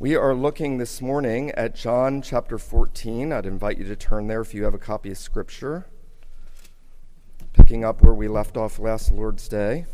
We 0.00 0.16
are 0.16 0.34
looking 0.34 0.78
this 0.78 1.02
morning 1.02 1.50
at 1.50 1.74
John 1.74 2.22
chapter 2.22 2.56
14. 2.56 3.34
I'd 3.34 3.44
invite 3.44 3.76
you 3.76 3.84
to 3.84 3.94
turn 3.94 4.28
there 4.28 4.40
if 4.40 4.54
you 4.54 4.64
have 4.64 4.72
a 4.72 4.78
copy 4.78 5.10
of 5.10 5.18
Scripture. 5.18 5.84
Picking 7.52 7.84
up 7.84 8.00
where 8.00 8.14
we 8.14 8.26
left 8.26 8.56
off 8.56 8.78
last 8.78 9.12
Lord's 9.12 9.46
Day. 9.46 9.84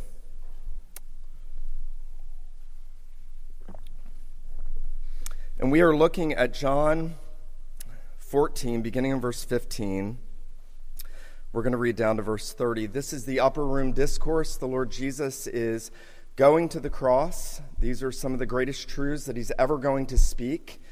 And 5.59 5.73
we 5.73 5.81
are 5.81 5.97
looking 5.97 6.33
at 6.35 6.55
John 6.55 7.17
14, 8.19 8.83
beginning 8.83 9.11
in 9.11 9.21
verse 9.21 9.43
15. 9.43 10.19
We're 11.53 11.63
going 11.63 11.73
to 11.73 11.79
read 11.79 11.97
down 11.97 12.19
to 12.19 12.23
verse 12.23 12.53
30. 12.53 12.87
This 12.87 13.13
is 13.13 13.25
the 13.25 13.41
upper 13.41 13.67
room 13.67 13.91
discourse. 13.91 14.57
The 14.57 14.69
Lord 14.69 14.93
Jesus 14.93 15.49
is 15.49 15.91
going 16.37 16.69
to 16.69 16.79
the 16.79 16.91
cross. 16.91 17.63
These 17.79 18.03
are 18.03 18.13
some 18.13 18.35
of 18.35 18.39
the 18.39 18.45
greatest 18.45 18.91
truths 18.91 19.25
that 19.25 19.39
he's 19.39 19.51
ever 19.59 19.79
going 19.79 20.05
to 20.07 20.19
speak, 20.19 20.83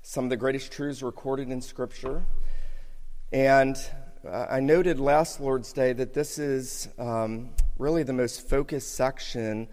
some 0.00 0.24
of 0.24 0.30
the 0.30 0.36
greatest 0.38 0.72
truths 0.72 1.02
recorded 1.02 1.50
in 1.50 1.60
Scripture. 1.60 2.24
And 3.30 3.76
uh, 4.26 4.46
I 4.48 4.60
noted 4.60 4.98
last 4.98 5.40
Lord's 5.40 5.74
Day 5.74 5.92
that 5.92 6.14
this 6.14 6.38
is 6.38 6.88
um, 6.98 7.50
really 7.76 8.02
the 8.02 8.14
most 8.14 8.48
focused 8.48 8.94
section 8.94 9.68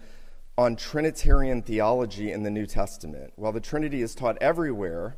on 0.58 0.76
Trinitarian 0.76 1.62
theology 1.62 2.30
in 2.30 2.42
the 2.42 2.50
New 2.50 2.66
Testament. 2.66 3.32
While 3.36 3.52
the 3.52 3.60
Trinity 3.60 4.02
is 4.02 4.14
taught 4.14 4.36
everywhere 4.42 5.16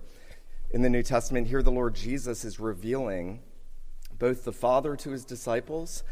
in 0.71 0.83
the 0.83 0.89
New 0.89 1.03
Testament, 1.03 1.49
here 1.49 1.63
the 1.63 1.73
Lord 1.73 1.97
Jesus 1.97 2.45
is 2.45 2.61
revealing 2.61 3.41
both 4.17 4.45
the 4.45 4.53
Father 4.53 4.95
to 4.95 5.11
his 5.11 5.25
disciples 5.25 6.05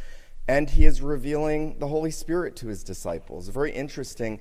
and 0.48 0.70
he 0.70 0.84
is 0.84 1.02
revealing 1.02 1.78
the 1.78 1.88
Holy 1.88 2.10
Spirit 2.10 2.54
to 2.56 2.68
his 2.68 2.84
disciples. 2.84 3.48
Very 3.48 3.72
interesting. 3.72 4.40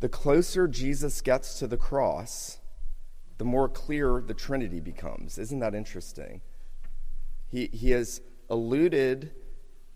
The 0.00 0.08
closer 0.08 0.68
Jesus 0.68 1.20
gets 1.20 1.58
to 1.58 1.66
the 1.66 1.76
cross, 1.76 2.58
the 3.38 3.44
more 3.44 3.68
clear 3.68 4.22
the 4.26 4.34
Trinity 4.34 4.80
becomes. 4.80 5.38
Isn't 5.38 5.60
that 5.60 5.74
interesting? 5.74 6.42
He, 7.48 7.68
he 7.72 7.90
has 7.90 8.20
alluded 8.48 9.32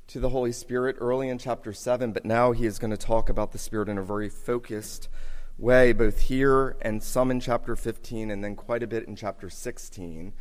to 0.06 0.20
the 0.20 0.30
Holy 0.30 0.52
Spirit 0.52 0.96
early 0.98 1.28
in 1.28 1.38
chapter 1.38 1.72
7, 1.72 2.12
but 2.12 2.24
now 2.24 2.52
he 2.52 2.66
is 2.66 2.78
going 2.78 2.91
to 2.91 2.97
talk 2.97 3.28
about 3.28 3.52
the 3.52 3.58
Spirit 3.58 3.88
in 3.88 3.98
a 3.98 4.02
very 4.02 4.28
focused 4.28 5.08
way, 5.58 5.92
both 5.92 6.20
here 6.20 6.76
and 6.82 7.02
some 7.02 7.30
in 7.30 7.41
chapter 7.41 7.76
15, 7.76 8.30
and 8.30 8.42
then 8.42 8.56
quite 8.56 8.82
a 8.82 8.86
bit 8.86 9.06
in 9.06 9.16
chapter 9.16 9.48
16. 9.48 10.32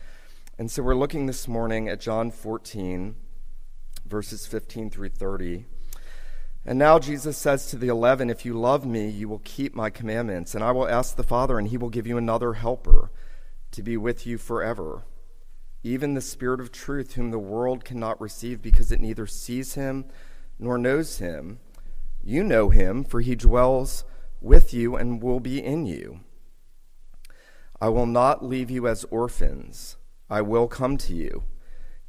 And 0.58 0.72
so 0.72 0.83
we're 0.83 0.95
looking 0.95 1.25
this 1.25 1.47
morning 1.47 1.88
at 1.88 2.00
John 2.00 2.31
14 2.31 3.16
verses 4.06 4.46
15 4.46 4.90
through 4.90 5.09
30. 5.09 5.66
And 6.66 6.80
now 6.80 6.98
Jesus 6.98 7.38
says 7.38 7.68
to 7.68 7.76
the 7.76 7.90
eleven, 7.90 8.30
If 8.30 8.46
you 8.46 8.54
love 8.54 8.86
me, 8.86 9.09
you 9.09 9.28
will 9.28 9.42
keep 9.44 9.76
my 9.76 9.90
commandments, 9.90 10.56
and 10.56 10.64
I 10.64 10.72
will 10.72 10.88
ask 10.88 11.16
the 11.16 11.23
Father, 11.23 11.59
and 11.59 11.68
he 11.68 11.78
will 11.78 11.90
give 11.90 12.08
you 12.08 12.18
another 12.18 12.54
helper 12.54 13.12
to 13.72 13.84
be 13.84 13.98
with 13.98 14.26
you 14.26 14.38
forever, 14.38 15.04
even 15.84 16.14
the 16.14 16.22
Spirit 16.22 16.62
of 16.62 16.72
truth, 16.72 17.14
whom 17.14 17.31
the 17.31 17.40
world 17.40 17.84
cannot 17.84 18.22
receive 18.22 18.62
because 18.62 18.92
it 18.92 19.02
neither 19.02 19.28
sees 19.28 19.74
him 19.74 20.06
nor 20.58 20.78
knows 20.78 21.18
him. 21.18 21.59
You 22.24 22.44
know 22.44 22.70
him, 22.70 23.04
for 23.04 23.20
he 23.20 23.36
dwells 23.36 24.06
with 24.40 24.74
you 24.74 24.96
and 24.96 25.22
will 25.22 25.42
be 25.42 25.62
in 25.62 25.86
you. 25.86 26.22
I 27.81 27.90
will 27.90 28.06
not 28.06 28.46
leave 28.46 28.72
you 28.72 28.88
as 28.88 29.04
orphans, 29.06 29.98
I 30.30 30.42
will 30.42 30.70
come 30.70 30.96
to 31.00 31.14
you. 31.14 31.44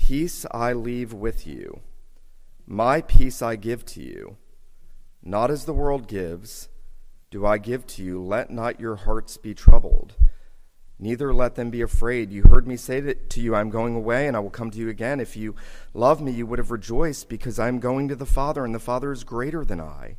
Peace 0.00 0.46
I 0.52 0.72
leave 0.72 1.12
with 1.12 1.46
you, 1.46 1.80
my 2.66 3.02
peace 3.02 3.42
I 3.42 3.56
give 3.56 3.84
to 3.86 4.02
you. 4.02 4.36
Not 5.22 5.50
as 5.50 5.66
the 5.66 5.74
world 5.74 6.06
gives, 6.06 6.68
do 7.30 7.44
I 7.44 7.58
give 7.58 7.84
to 7.88 8.02
you. 8.02 8.22
Let 8.22 8.48
not 8.48 8.80
your 8.80 8.96
hearts 8.96 9.36
be 9.36 9.52
troubled, 9.52 10.14
neither 10.98 11.34
let 11.34 11.56
them 11.56 11.68
be 11.68 11.82
afraid. 11.82 12.32
You 12.32 12.44
heard 12.44 12.66
me 12.66 12.76
say 12.76 13.00
to 13.00 13.40
you, 13.40 13.54
I'm 13.54 13.68
going 13.68 13.96
away, 13.96 14.26
and 14.26 14.34
I 14.34 14.40
will 14.40 14.48
come 14.48 14.70
to 14.70 14.78
you 14.78 14.88
again. 14.88 15.20
If 15.20 15.36
you 15.36 15.56
love 15.92 16.22
me, 16.22 16.32
you 16.32 16.46
would 16.46 16.60
have 16.60 16.70
rejoiced, 16.70 17.28
because 17.28 17.58
I 17.58 17.68
am 17.68 17.80
going 17.80 18.08
to 18.08 18.16
the 18.16 18.24
Father, 18.24 18.64
and 18.64 18.74
the 18.74 18.78
Father 18.78 19.12
is 19.12 19.24
greater 19.24 19.62
than 19.62 19.80
I. 19.80 20.16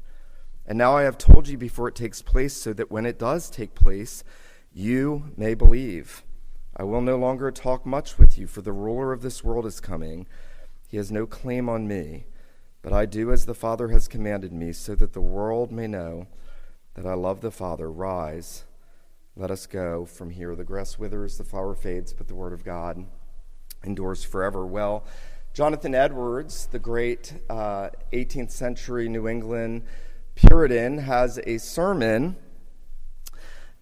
And 0.68 0.78
now 0.78 0.98
I 0.98 1.04
have 1.04 1.18
told 1.18 1.48
you 1.48 1.58
before 1.58 1.88
it 1.88 1.96
takes 1.96 2.22
place, 2.22 2.54
so 2.54 2.74
that 2.74 2.92
when 2.92 3.08
it 3.08 3.18
does 3.18 3.50
take 3.50 3.74
place, 3.74 4.24
you 4.72 5.32
may 5.36 5.56
believe. 5.56 6.22
I 6.80 6.84
will 6.84 7.02
no 7.02 7.18
longer 7.18 7.52
talk 7.52 7.86
much 7.86 8.18
with 8.18 8.38
you, 8.38 8.48
for 8.48 8.62
the 8.62 8.72
ruler 8.72 9.12
of 9.12 9.22
this 9.22 9.44
world 9.44 9.66
is 9.66 9.82
coming. 9.82 10.26
He 10.88 10.96
has 10.96 11.12
no 11.12 11.26
claim 11.26 11.68
on 11.68 11.90
me, 11.90 12.24
but 12.82 12.94
I 12.94 13.06
do 13.06 13.34
as 13.34 13.46
the 13.46 13.54
Father 13.54 13.90
has 13.90 14.08
commanded 14.08 14.54
me, 14.54 14.72
so 14.72 14.96
that 14.96 15.12
the 15.12 15.20
world 15.20 15.74
may 15.74 15.88
know 15.88 16.28
that 16.94 17.06
I 17.06 17.16
love 17.16 17.42
the 17.42 17.52
Father. 17.52 17.92
Rise, 17.92 18.64
let 19.36 19.52
us 19.52 19.68
go 19.68 20.06
from 20.06 20.30
here. 20.30 20.56
The 20.56 20.64
grass 20.64 20.98
withers, 20.98 21.38
the 21.38 21.44
flower 21.44 21.76
fades, 21.76 22.14
but 22.14 22.30
the 22.30 22.36
word 22.36 22.54
of 22.54 22.64
God 22.64 23.06
endures 23.84 24.24
forever. 24.24 24.66
Well, 24.66 25.04
Jonathan 25.54 25.94
Edwards, 25.94 26.68
the 26.68 26.80
great 26.80 27.34
uh, 27.50 27.90
18th 28.14 28.52
century 28.52 29.10
New 29.10 29.28
England 29.28 29.84
Puritan, 30.36 31.00
has 31.00 31.42
a 31.46 31.58
sermon 31.58 32.38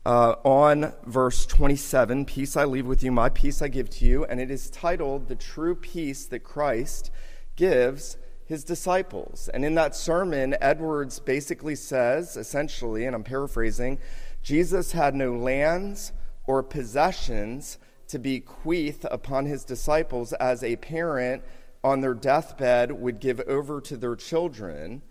uh, 0.07 0.35
on 0.45 0.93
verse 1.05 1.45
27 1.45 2.23
Peace 2.23 2.55
I 2.55 2.63
leave 2.63 2.87
with 2.87 3.03
you, 3.03 3.11
my 3.11 3.27
peace 3.27 3.61
I 3.61 3.67
give 3.67 3.89
to 3.89 4.05
you. 4.05 4.23
And 4.23 4.39
it 4.39 4.49
is 4.49 4.69
titled 4.69 5.27
The 5.27 5.35
True 5.35 5.75
Peace 5.75 6.25
That 6.27 6.45
Christ 6.45 7.11
Gives 7.57 8.15
His 8.45 8.63
Disciples. 8.63 9.49
And 9.53 9.65
in 9.65 9.75
that 9.75 9.97
sermon, 9.97 10.55
Edwards 10.61 11.19
basically 11.19 11.75
says, 11.75 12.37
essentially, 12.37 13.05
and 13.05 13.13
I'm 13.13 13.23
paraphrasing, 13.25 13.99
Jesus 14.41 14.93
had 14.93 15.13
no 15.13 15.35
lands 15.35 16.13
or 16.45 16.63
possessions 16.63 17.77
to 18.07 18.17
bequeath 18.17 19.05
upon 19.11 19.45
his 19.45 19.65
disciples 19.65 20.31
as 20.31 20.63
a 20.63 20.77
parent 20.77 21.43
on 21.83 21.99
their 21.99 22.13
deathbed 22.13 22.93
would 22.93 23.19
give 23.19 23.41
over 23.41 23.81
to 23.81 23.97
their 23.97 24.15
children 24.15 25.01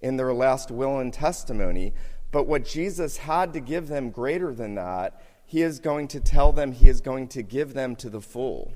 in 0.00 0.16
their 0.16 0.32
last 0.32 0.70
will 0.70 0.98
and 0.98 1.12
testimony. 1.12 1.92
But 2.36 2.46
what 2.46 2.66
Jesus 2.66 3.16
had 3.16 3.54
to 3.54 3.60
give 3.60 3.88
them 3.88 4.10
greater 4.10 4.52
than 4.52 4.74
that, 4.74 5.22
he 5.46 5.62
is 5.62 5.78
going 5.78 6.06
to 6.08 6.20
tell 6.20 6.52
them 6.52 6.72
he 6.72 6.86
is 6.86 7.00
going 7.00 7.28
to 7.28 7.42
give 7.42 7.72
them 7.72 7.96
to 7.96 8.10
the 8.10 8.20
full. 8.20 8.74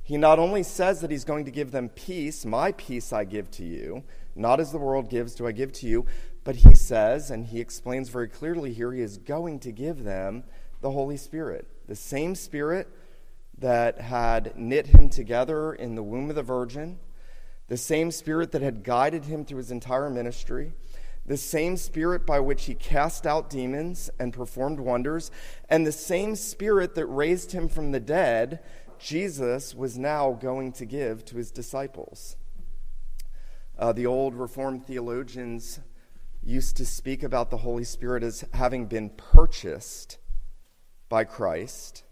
He 0.00 0.16
not 0.16 0.38
only 0.38 0.62
says 0.62 1.00
that 1.00 1.10
he's 1.10 1.24
going 1.24 1.44
to 1.46 1.50
give 1.50 1.72
them 1.72 1.88
peace, 1.88 2.44
my 2.44 2.70
peace 2.70 3.12
I 3.12 3.24
give 3.24 3.50
to 3.50 3.64
you, 3.64 4.04
not 4.36 4.60
as 4.60 4.70
the 4.70 4.78
world 4.78 5.10
gives 5.10 5.34
do 5.34 5.44
I 5.44 5.50
give 5.50 5.72
to 5.72 5.88
you, 5.88 6.06
but 6.44 6.54
he 6.54 6.72
says, 6.76 7.32
and 7.32 7.46
he 7.46 7.58
explains 7.58 8.10
very 8.10 8.28
clearly 8.28 8.72
here, 8.72 8.92
he 8.92 9.00
is 9.00 9.18
going 9.18 9.58
to 9.58 9.72
give 9.72 10.04
them 10.04 10.44
the 10.80 10.92
Holy 10.92 11.16
Spirit. 11.16 11.66
The 11.88 11.96
same 11.96 12.36
Spirit 12.36 12.86
that 13.58 14.00
had 14.00 14.56
knit 14.56 14.86
him 14.86 15.08
together 15.08 15.72
in 15.72 15.96
the 15.96 16.04
womb 16.04 16.30
of 16.30 16.36
the 16.36 16.44
Virgin, 16.44 17.00
the 17.66 17.76
same 17.76 18.12
Spirit 18.12 18.52
that 18.52 18.62
had 18.62 18.84
guided 18.84 19.24
him 19.24 19.44
through 19.44 19.58
his 19.58 19.72
entire 19.72 20.10
ministry 20.10 20.74
the 21.30 21.36
same 21.36 21.76
Spirit 21.76 22.26
by 22.26 22.40
which 22.40 22.64
he 22.64 22.74
cast 22.74 23.24
out 23.24 23.48
demons 23.48 24.10
and 24.18 24.32
performed 24.32 24.80
wonders, 24.80 25.30
and 25.68 25.86
the 25.86 25.92
same 25.92 26.34
Spirit 26.34 26.96
that 26.96 27.06
raised 27.06 27.52
him 27.52 27.68
from 27.68 27.92
the 27.92 28.00
dead, 28.00 28.58
Jesus 28.98 29.72
was 29.72 29.96
now 29.96 30.32
going 30.32 30.72
to 30.72 30.84
give 30.84 31.24
to 31.26 31.36
his 31.36 31.52
disciples. 31.52 32.34
Uh, 33.78 33.92
the 33.92 34.06
old 34.06 34.34
Reformed 34.34 34.84
theologians 34.88 35.78
used 36.42 36.76
to 36.78 36.84
speak 36.84 37.22
about 37.22 37.50
the 37.50 37.58
Holy 37.58 37.84
Spirit 37.84 38.24
as 38.24 38.44
having 38.54 38.86
been 38.86 39.10
purchased 39.10 40.18
by 41.08 41.22
Christ 41.22 42.02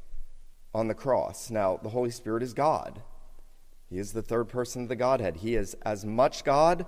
on 0.73 0.87
the 0.87 0.95
cross. 0.95 1.51
Now, 1.51 1.81
the 1.83 1.89
Holy 1.89 2.13
Spirit 2.13 2.45
is 2.45 2.55
God. 2.55 3.03
He 3.91 3.99
is 3.99 4.13
the 4.13 4.23
third 4.23 4.49
person 4.49 4.83
of 4.83 4.89
the 4.89 4.95
Godhead. 4.95 5.39
He 5.39 5.57
is 5.57 5.75
as 5.83 6.05
much 6.05 6.45
God 6.45 6.87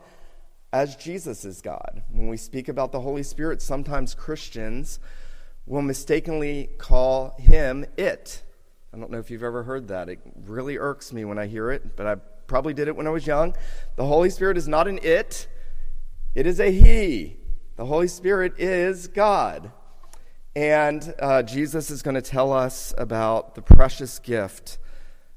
as 0.72 0.96
Jesus 0.96 1.44
is 1.44 1.60
God. 1.60 2.02
When 2.10 2.28
we 2.28 2.36
speak 2.36 2.68
about 2.68 2.92
the 2.92 3.00
Holy 3.00 3.22
Spirit, 3.22 3.60
sometimes 3.60 4.14
Christians 4.14 5.00
will 5.66 5.82
mistakenly 5.82 6.70
call 6.78 7.34
him 7.38 7.84
it. 7.96 8.42
I 8.92 8.98
don't 8.98 9.10
know 9.10 9.18
if 9.18 9.30
you've 9.30 9.44
ever 9.44 9.62
heard 9.62 9.88
that. 9.88 10.08
It 10.08 10.20
really 10.46 10.78
irks 10.78 11.12
me 11.12 11.24
when 11.24 11.38
I 11.38 11.46
hear 11.46 11.70
it, 11.70 11.96
but 11.96 12.06
I 12.06 12.16
probably 12.46 12.74
did 12.74 12.88
it 12.88 12.96
when 12.96 13.06
I 13.06 13.10
was 13.10 13.26
young. 13.26 13.54
The 13.96 14.06
Holy 14.06 14.30
Spirit 14.30 14.56
is 14.56 14.66
not 14.66 14.88
an 14.88 14.98
it, 15.02 15.46
it 16.34 16.46
is 16.46 16.60
a 16.60 16.70
he. 16.70 17.36
The 17.76 17.86
Holy 17.86 18.08
Spirit 18.08 18.58
is 18.58 19.08
God. 19.08 19.72
And 20.54 21.14
uh, 21.20 21.42
Jesus 21.42 21.90
is 21.90 22.02
going 22.02 22.16
to 22.16 22.22
tell 22.22 22.52
us 22.52 22.92
about 22.98 23.54
the 23.54 23.62
precious 23.62 24.18
gift 24.18 24.78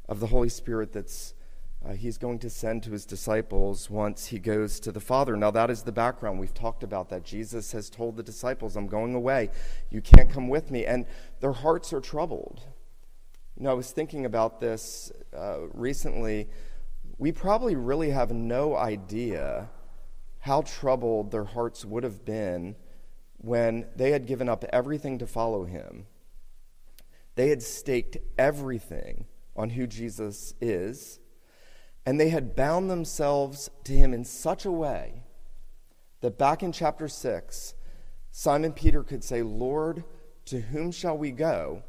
of 0.09 0.19
the 0.19 0.27
Holy 0.27 0.50
Spirit 0.50 0.91
that's 0.91 1.32
uh, 1.85 1.94
he's 1.94 2.18
going 2.18 2.39
to 2.39 2.50
send 2.50 2.83
to 2.83 2.91
his 2.91 3.06
disciples 3.06 3.89
once 3.89 4.27
he 4.27 4.39
goes 4.39 4.80
to 4.80 4.91
the 4.91 5.01
Father. 5.01 5.35
Now, 5.35 5.51
that 5.51 5.69
is 5.69 5.83
the 5.83 5.91
background. 5.91 6.39
We've 6.39 6.53
talked 6.53 6.83
about 6.83 7.09
that. 7.09 7.24
Jesus 7.24 7.74
has 7.74 7.89
told 7.89 8.15
the 8.15 8.24
disciples, 8.24 8.77
I'm 8.77 8.88
going 8.88 9.15
away. 9.15 9.50
You 9.89 10.01
can't 10.01 10.30
come 10.30 10.47
with 10.47 10.71
me. 10.71 10.85
And 10.85 11.06
their 11.41 11.51
hearts 11.51 11.91
are 11.91 12.00
troubled. 12.00 12.62
You 13.57 13.63
know, 13.63 13.71
I 13.71 13.74
was 13.74 13.91
thinking 13.91 14.25
about 14.25 14.62
this 14.62 15.12
uh, 15.35 15.68
recently. 15.74 16.47
We 17.18 17.33
probably 17.33 17.75
really 17.75 18.12
have 18.12 18.31
no 18.31 18.77
idea 18.77 19.69
how 20.39 20.62
troubled 20.62 21.31
their 21.31 21.45
hearts 21.45 21.83
would 21.83 22.03
have 22.03 22.24
been 22.24 22.75
when 23.38 23.88
they 23.95 24.12
had 24.12 24.25
given 24.25 24.47
up 24.47 24.63
everything 24.71 25.18
to 25.19 25.27
follow 25.27 25.65
him. 25.65 26.06
They 27.35 27.50
had 27.50 27.62
staked 27.62 28.18
everything 28.38 29.25
on 29.56 29.71
who 29.71 29.85
Jesus 29.85 30.53
is, 30.62 31.19
and 32.06 32.20
they 32.20 32.30
had 32.30 32.56
bound 32.56 32.90
themselves 32.90 33.70
to 33.86 33.94
him 33.94 34.14
in 34.14 34.26
such 34.26 34.66
a 34.66 34.72
way 34.72 35.24
that 36.22 36.38
back 36.38 36.64
in 36.64 36.72
chapter 36.72 37.08
6, 37.08 37.74
Simon 38.32 38.74
Peter 38.74 39.04
could 39.04 39.24
say, 39.24 39.42
Lord, 39.42 40.04
to 40.46 40.60
whom 40.60 40.92
shall 40.92 41.18
we 41.18 41.32
go? 41.32 41.84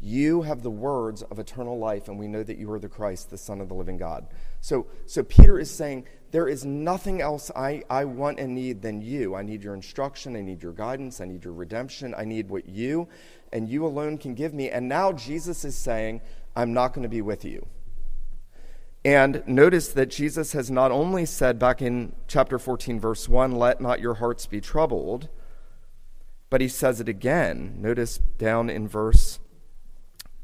You 0.00 0.42
have 0.42 0.62
the 0.62 0.70
words 0.70 1.22
of 1.22 1.38
eternal 1.38 1.78
life, 1.78 2.08
and 2.08 2.18
we 2.18 2.28
know 2.28 2.42
that 2.42 2.58
you 2.58 2.70
are 2.72 2.78
the 2.78 2.88
Christ, 2.88 3.30
the 3.30 3.38
Son 3.38 3.60
of 3.60 3.68
the 3.68 3.74
living 3.74 3.96
God. 3.96 4.26
So, 4.60 4.86
so 5.06 5.22
Peter 5.22 5.58
is 5.58 5.70
saying, 5.70 6.06
There 6.30 6.48
is 6.48 6.64
nothing 6.64 7.22
else 7.22 7.50
I, 7.54 7.84
I 7.88 8.04
want 8.04 8.38
and 8.38 8.54
need 8.54 8.82
than 8.82 9.00
you. 9.00 9.34
I 9.34 9.42
need 9.42 9.62
your 9.62 9.74
instruction. 9.74 10.36
I 10.36 10.40
need 10.40 10.62
your 10.62 10.72
guidance. 10.72 11.20
I 11.20 11.24
need 11.24 11.44
your 11.44 11.54
redemption. 11.54 12.14
I 12.16 12.24
need 12.24 12.50
what 12.50 12.68
you 12.68 13.08
and 13.54 13.68
you 13.68 13.86
alone 13.86 14.18
can 14.18 14.34
give 14.34 14.52
me. 14.52 14.68
And 14.68 14.88
now 14.88 15.12
Jesus 15.12 15.64
is 15.64 15.76
saying, 15.76 16.20
I'm 16.56 16.74
not 16.74 16.92
going 16.92 17.04
to 17.04 17.08
be 17.08 17.22
with 17.22 17.44
you. 17.44 17.66
And 19.04 19.42
notice 19.46 19.88
that 19.88 20.06
Jesus 20.06 20.52
has 20.52 20.70
not 20.70 20.90
only 20.90 21.26
said 21.26 21.58
back 21.58 21.82
in 21.82 22.14
chapter 22.26 22.58
14, 22.58 22.98
verse 22.98 23.28
1, 23.28 23.52
let 23.52 23.80
not 23.80 24.00
your 24.00 24.14
hearts 24.14 24.46
be 24.46 24.62
troubled, 24.62 25.28
but 26.48 26.62
he 26.62 26.68
says 26.68 27.00
it 27.00 27.08
again. 27.08 27.76
Notice 27.78 28.18
down 28.38 28.70
in 28.70 28.88
verse 28.88 29.40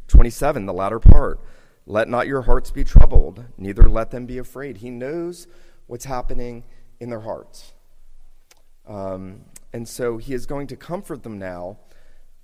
27, 0.08 0.66
the 0.66 0.74
latter 0.74 0.98
part. 0.98 1.40
Let 1.86 2.08
not 2.08 2.26
your 2.26 2.42
hearts 2.42 2.70
be 2.70 2.84
troubled, 2.84 3.44
neither 3.56 3.88
let 3.88 4.10
them 4.10 4.26
be 4.26 4.36
afraid. 4.36 4.78
He 4.78 4.90
knows 4.90 5.46
what's 5.86 6.04
happening 6.04 6.64
in 7.00 7.08
their 7.08 7.20
hearts. 7.20 7.72
Um, 8.86 9.46
and 9.72 9.88
so 9.88 10.18
he 10.18 10.34
is 10.34 10.44
going 10.44 10.66
to 10.66 10.76
comfort 10.76 11.22
them 11.22 11.38
now 11.38 11.78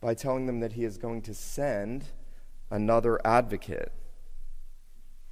by 0.00 0.14
telling 0.14 0.46
them 0.46 0.60
that 0.60 0.72
he 0.72 0.84
is 0.84 0.96
going 0.96 1.22
to 1.22 1.34
send 1.34 2.06
another 2.70 3.20
advocate 3.26 3.92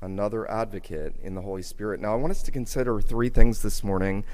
another 0.05 0.49
advocate 0.51 1.17
in 1.23 1.35
the 1.35 1.41
Holy 1.41 1.63
Spirit. 1.63 2.01
Now, 2.01 2.13
I 2.13 2.17
want 2.17 2.31
us 2.31 2.43
to 2.43 2.51
consider 2.51 3.01
three 3.01 3.31
things 3.31 3.63
this 3.63 3.83
morning 3.83 4.25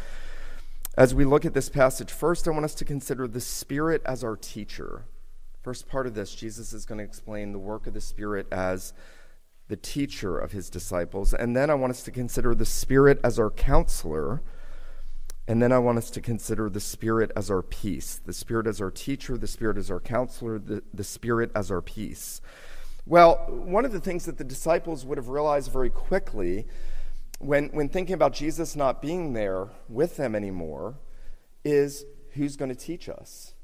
as 0.98 1.14
we 1.14 1.24
look 1.24 1.44
at 1.44 1.54
this 1.54 1.68
passage. 1.68 2.10
First, 2.10 2.48
I 2.48 2.50
want 2.50 2.64
us 2.64 2.74
to 2.74 2.84
consider 2.84 3.28
the 3.28 3.40
Spirit 3.40 4.02
as 4.04 4.24
our 4.24 4.36
teacher. 4.36 5.04
First 5.62 5.88
part 5.88 6.06
of 6.06 6.14
this, 6.14 6.34
Jesus 6.34 6.72
is 6.72 6.84
going 6.84 6.98
to 6.98 7.04
explain 7.04 7.52
the 7.52 7.58
work 7.58 7.86
of 7.86 7.94
the 7.94 8.00
Spirit 8.00 8.46
as 8.52 8.92
the 9.68 9.76
teacher 9.76 10.36
of 10.36 10.50
his 10.50 10.68
disciples. 10.68 11.32
And 11.32 11.54
then 11.54 11.70
I 11.70 11.74
want 11.74 11.92
us 11.92 12.02
to 12.02 12.10
consider 12.10 12.54
the 12.54 12.66
Spirit 12.66 13.20
as 13.22 13.38
our 13.38 13.50
counselor. 13.50 14.42
And 15.46 15.62
then 15.62 15.70
I 15.72 15.78
want 15.78 15.98
us 15.98 16.10
to 16.10 16.20
consider 16.20 16.68
the 16.68 16.80
Spirit 16.80 17.30
as 17.36 17.50
our 17.50 17.62
peace. 17.62 18.20
The 18.24 18.32
Spirit 18.32 18.66
as 18.66 18.80
our 18.80 18.90
teacher, 18.90 19.38
the 19.38 19.46
Spirit 19.46 19.78
as 19.78 19.90
our 19.90 20.00
counselor, 20.00 20.58
the, 20.58 20.82
the 20.92 21.04
Spirit 21.04 21.52
as 21.54 21.70
our 21.70 21.80
peace. 21.80 22.40
Well, 23.10 23.44
one 23.48 23.84
of 23.84 23.90
the 23.90 23.98
things 23.98 24.26
that 24.26 24.38
the 24.38 24.44
disciples 24.44 25.04
would 25.04 25.18
have 25.18 25.30
realized 25.30 25.72
very 25.72 25.90
quickly 25.90 26.68
when, 27.40 27.70
when 27.70 27.88
thinking 27.88 28.14
about 28.14 28.32
Jesus 28.32 28.76
not 28.76 29.02
being 29.02 29.32
there 29.32 29.66
with 29.88 30.16
them 30.16 30.36
anymore 30.36 30.94
is 31.64 32.04
who's 32.34 32.54
going 32.54 32.68
to 32.68 32.76
teach 32.76 33.08
us? 33.08 33.54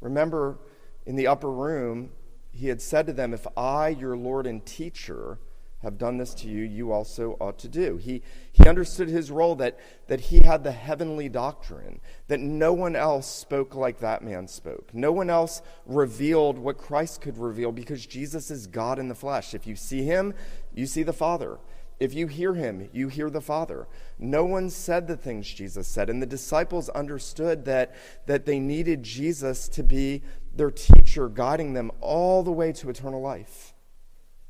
Remember, 0.00 0.58
in 1.06 1.14
the 1.14 1.28
upper 1.28 1.52
room, 1.52 2.10
he 2.50 2.66
had 2.66 2.82
said 2.82 3.06
to 3.06 3.12
them, 3.12 3.32
If 3.32 3.46
I, 3.56 3.90
your 3.90 4.16
Lord 4.16 4.44
and 4.44 4.66
teacher, 4.66 5.38
have 5.84 5.98
done 5.98 6.16
this 6.16 6.34
to 6.34 6.48
you, 6.48 6.64
you 6.64 6.90
also 6.90 7.36
ought 7.40 7.58
to 7.58 7.68
do. 7.68 7.98
He, 7.98 8.22
he 8.52 8.66
understood 8.66 9.08
his 9.08 9.30
role 9.30 9.54
that, 9.56 9.78
that 10.08 10.18
he 10.20 10.40
had 10.40 10.64
the 10.64 10.72
heavenly 10.72 11.28
doctrine, 11.28 12.00
that 12.26 12.40
no 12.40 12.72
one 12.72 12.96
else 12.96 13.30
spoke 13.30 13.74
like 13.74 14.00
that 14.00 14.24
man 14.24 14.48
spoke. 14.48 14.92
No 14.94 15.12
one 15.12 15.30
else 15.30 15.62
revealed 15.86 16.58
what 16.58 16.78
Christ 16.78 17.20
could 17.20 17.38
reveal 17.38 17.70
because 17.70 18.04
Jesus 18.04 18.50
is 18.50 18.66
God 18.66 18.98
in 18.98 19.08
the 19.08 19.14
flesh. 19.14 19.54
If 19.54 19.66
you 19.66 19.76
see 19.76 20.02
him, 20.02 20.34
you 20.74 20.86
see 20.86 21.02
the 21.02 21.12
Father. 21.12 21.58
If 22.00 22.14
you 22.14 22.26
hear 22.26 22.54
him, 22.54 22.88
you 22.92 23.08
hear 23.08 23.30
the 23.30 23.40
Father. 23.40 23.86
No 24.18 24.44
one 24.44 24.70
said 24.70 25.06
the 25.06 25.16
things 25.16 25.46
Jesus 25.46 25.86
said. 25.86 26.10
And 26.10 26.20
the 26.20 26.26
disciples 26.26 26.88
understood 26.88 27.66
that, 27.66 27.94
that 28.26 28.46
they 28.46 28.58
needed 28.58 29.02
Jesus 29.02 29.68
to 29.68 29.82
be 29.82 30.22
their 30.56 30.70
teacher, 30.70 31.28
guiding 31.28 31.74
them 31.74 31.92
all 32.00 32.42
the 32.42 32.50
way 32.50 32.72
to 32.72 32.88
eternal 32.88 33.20
life 33.20 33.73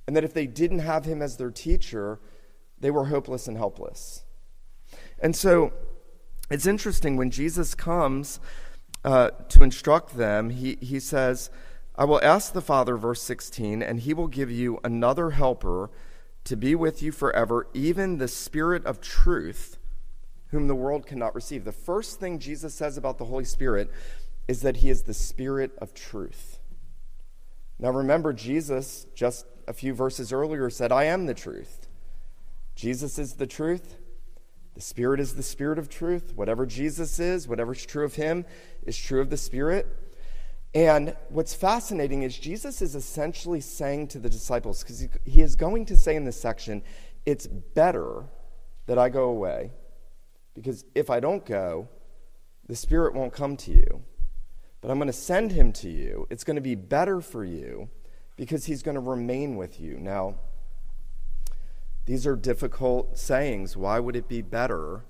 and 0.06 0.17
that 0.17 0.25
if 0.25 0.35
they 0.35 0.47
didn't 0.47 0.81
have 0.81 1.05
him 1.05 1.23
as 1.23 1.37
their 1.37 1.51
teacher, 1.51 2.21
they 2.79 2.91
were 2.91 3.06
hopeless 3.06 3.49
and 3.49 3.56
helpless. 3.56 4.25
And 5.19 5.35
so 5.35 5.73
it's 6.51 6.67
interesting 6.67 7.17
when 7.17 7.31
Jesus 7.31 7.75
comes 7.75 8.41
uh, 9.05 9.31
to 9.49 9.62
instruct 9.62 10.17
them, 10.17 10.51
he, 10.51 10.77
he 10.81 11.01
says, 11.01 11.51
I 11.97 12.05
will 12.05 12.21
ask 12.23 12.53
the 12.53 12.61
Father, 12.61 12.97
verse 12.97 13.23
16, 13.23 13.82
and 13.82 14.01
he 14.01 14.15
will 14.15 14.27
give 14.27 14.51
you 14.51 14.81
another 14.82 15.31
helper 15.31 15.91
to 16.44 16.56
be 16.56 16.75
with 16.75 17.03
you 17.03 17.13
forever, 17.13 17.69
even 17.73 18.19
the 18.19 18.29
Spirit 18.29 18.84
of 18.84 19.01
truth, 19.01 19.79
whom 20.49 20.69
the 20.69 20.75
world 20.75 21.06
cannot 21.06 21.34
receive. 21.34 21.65
The 21.65 21.73
first 21.73 22.20
thing 22.20 22.39
Jesus 22.39 22.75
says 22.75 22.96
about 22.96 23.19
the 23.19 23.25
Holy 23.27 23.44
Spirit 23.44 23.91
is 24.49 24.61
that 24.63 24.79
he 24.79 24.91
is 24.91 25.03
the 25.03 25.15
Spirit 25.15 25.73
of 25.79 25.94
truth. 25.94 26.58
Now 27.79 27.91
remember, 27.91 28.32
Jesus 28.32 29.06
just 29.15 29.46
a 29.67 29.73
few 29.73 29.94
verses 29.94 30.33
earlier 30.33 30.71
said, 30.71 30.93
I 30.93 31.05
am 31.05 31.27
the 31.27 31.35
truth. 31.35 31.89
Jesus 32.75 33.19
is 33.19 33.35
the 33.35 33.47
truth. 33.47 33.97
The 34.75 34.81
Spirit 34.81 35.21
is 35.21 35.35
the 35.35 35.43
Spirit 35.43 35.79
of 35.79 35.89
truth. 35.89 36.33
Whatever 36.35 36.67
Jesus 36.67 37.19
is, 37.19 37.47
whatever's 37.47 37.87
true 37.87 38.05
of 38.05 38.17
him, 38.17 38.44
is 38.83 38.97
true 38.97 39.21
of 39.21 39.31
the 39.31 39.37
Spirit. 39.37 39.87
And 40.75 41.17
what's 41.29 41.55
fascinating 41.55 42.25
is 42.25 42.37
Jesus 42.37 42.83
is 42.83 42.97
essentially 42.97 43.61
saying 43.61 44.09
to 44.09 44.19
the 44.19 44.29
disciples, 44.29 44.83
because 44.83 44.99
he, 44.99 45.09
he 45.25 45.41
is 45.41 45.55
going 45.55 45.87
to 45.87 45.97
say 45.97 46.17
in 46.17 46.25
this 46.25 46.41
section, 46.41 46.83
it's 47.25 47.47
better 47.47 48.25
that 48.87 48.99
I 48.99 49.09
go 49.09 49.25
away, 49.25 49.71
because 50.55 50.85
if 50.94 51.09
I 51.09 51.21
don't 51.21 51.47
go, 51.47 51.89
the 52.67 52.75
Spirit 52.75 53.15
won't 53.15 53.33
come 53.33 53.56
to 53.59 53.71
you. 53.71 54.03
But 54.81 54.91
I'm 54.91 54.99
going 54.99 55.06
to 55.06 55.13
send 55.13 55.53
him 55.53 55.73
to 55.75 55.89
you. 55.89 56.27
It's 56.29 56.44
going 56.44 56.56
to 56.56 56.61
be 56.61 56.75
better 56.75 57.21
for 57.21 57.44
you 57.44 57.89
because 58.36 58.67
he's 58.67 58.82
going 58.82 58.96
to 58.96 59.00
remain 59.00 59.56
with 59.56 59.81
you. 59.81 59.98
Now, 59.98 60.34
these 62.06 62.26
are 62.26 62.36
difficult 62.36 63.17
sayings. 63.17 63.76
Why 63.76 63.98
would 63.98 64.17
it 64.17 64.29
be 64.29 64.43
better 64.43 65.05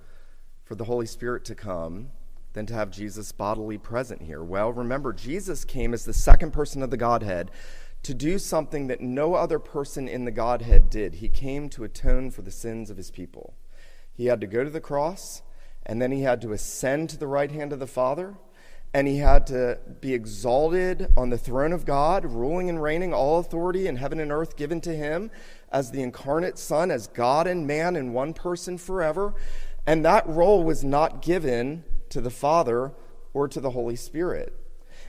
for 0.64 0.74
the 0.74 0.84
Holy 0.84 1.06
Spirit 1.06 1.44
to 1.46 1.54
come 1.54 2.10
than 2.52 2.66
to 2.66 2.74
have 2.74 2.90
Jesus 2.90 3.32
bodily 3.32 3.78
present 3.78 4.22
here? 4.22 4.42
Well, 4.42 4.72
remember, 4.72 5.12
Jesus 5.12 5.64
came 5.64 5.92
as 5.92 6.04
the 6.04 6.12
second 6.12 6.52
person 6.52 6.82
of 6.82 6.90
the 6.90 6.96
Godhead 6.96 7.50
to 8.04 8.14
do 8.14 8.38
something 8.38 8.86
that 8.86 9.00
no 9.00 9.34
other 9.34 9.58
person 9.58 10.06
in 10.06 10.24
the 10.24 10.30
Godhead 10.30 10.90
did. 10.90 11.14
He 11.14 11.28
came 11.28 11.68
to 11.70 11.84
atone 11.84 12.30
for 12.30 12.42
the 12.42 12.50
sins 12.50 12.90
of 12.90 12.98
his 12.98 13.10
people. 13.10 13.54
He 14.12 14.26
had 14.26 14.40
to 14.42 14.46
go 14.46 14.62
to 14.62 14.70
the 14.70 14.80
cross, 14.80 15.42
and 15.84 16.00
then 16.00 16.12
he 16.12 16.22
had 16.22 16.40
to 16.42 16.52
ascend 16.52 17.10
to 17.10 17.18
the 17.18 17.26
right 17.26 17.50
hand 17.50 17.72
of 17.72 17.80
the 17.80 17.86
Father 17.86 18.34
and 18.94 19.08
he 19.08 19.18
had 19.18 19.44
to 19.48 19.76
be 20.00 20.14
exalted 20.14 21.12
on 21.16 21.28
the 21.28 21.36
throne 21.36 21.72
of 21.72 21.84
God, 21.84 22.24
ruling 22.24 22.68
and 22.68 22.80
reigning, 22.80 23.12
all 23.12 23.40
authority 23.40 23.88
in 23.88 23.96
heaven 23.96 24.20
and 24.20 24.30
earth 24.30 24.56
given 24.56 24.80
to 24.82 24.94
him 24.94 25.32
as 25.72 25.90
the 25.90 26.00
incarnate 26.00 26.56
Son, 26.56 26.92
as 26.92 27.08
God 27.08 27.48
and 27.48 27.66
man 27.66 27.96
in 27.96 28.12
one 28.12 28.32
person 28.32 28.78
forever. 28.78 29.34
And 29.84 30.04
that 30.04 30.28
role 30.28 30.62
was 30.62 30.84
not 30.84 31.22
given 31.22 31.84
to 32.10 32.20
the 32.20 32.30
Father 32.30 32.92
or 33.32 33.48
to 33.48 33.60
the 33.60 33.70
Holy 33.70 33.96
Spirit. 33.96 34.54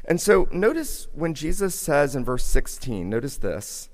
And 0.03 0.19
so 0.19 0.47
notice 0.51 1.07
when 1.13 1.35
Jesus 1.35 1.75
says 1.75 2.15
in 2.15 2.25
verse 2.25 2.43
16, 2.43 3.07
notice 3.07 3.37
this 3.37 3.89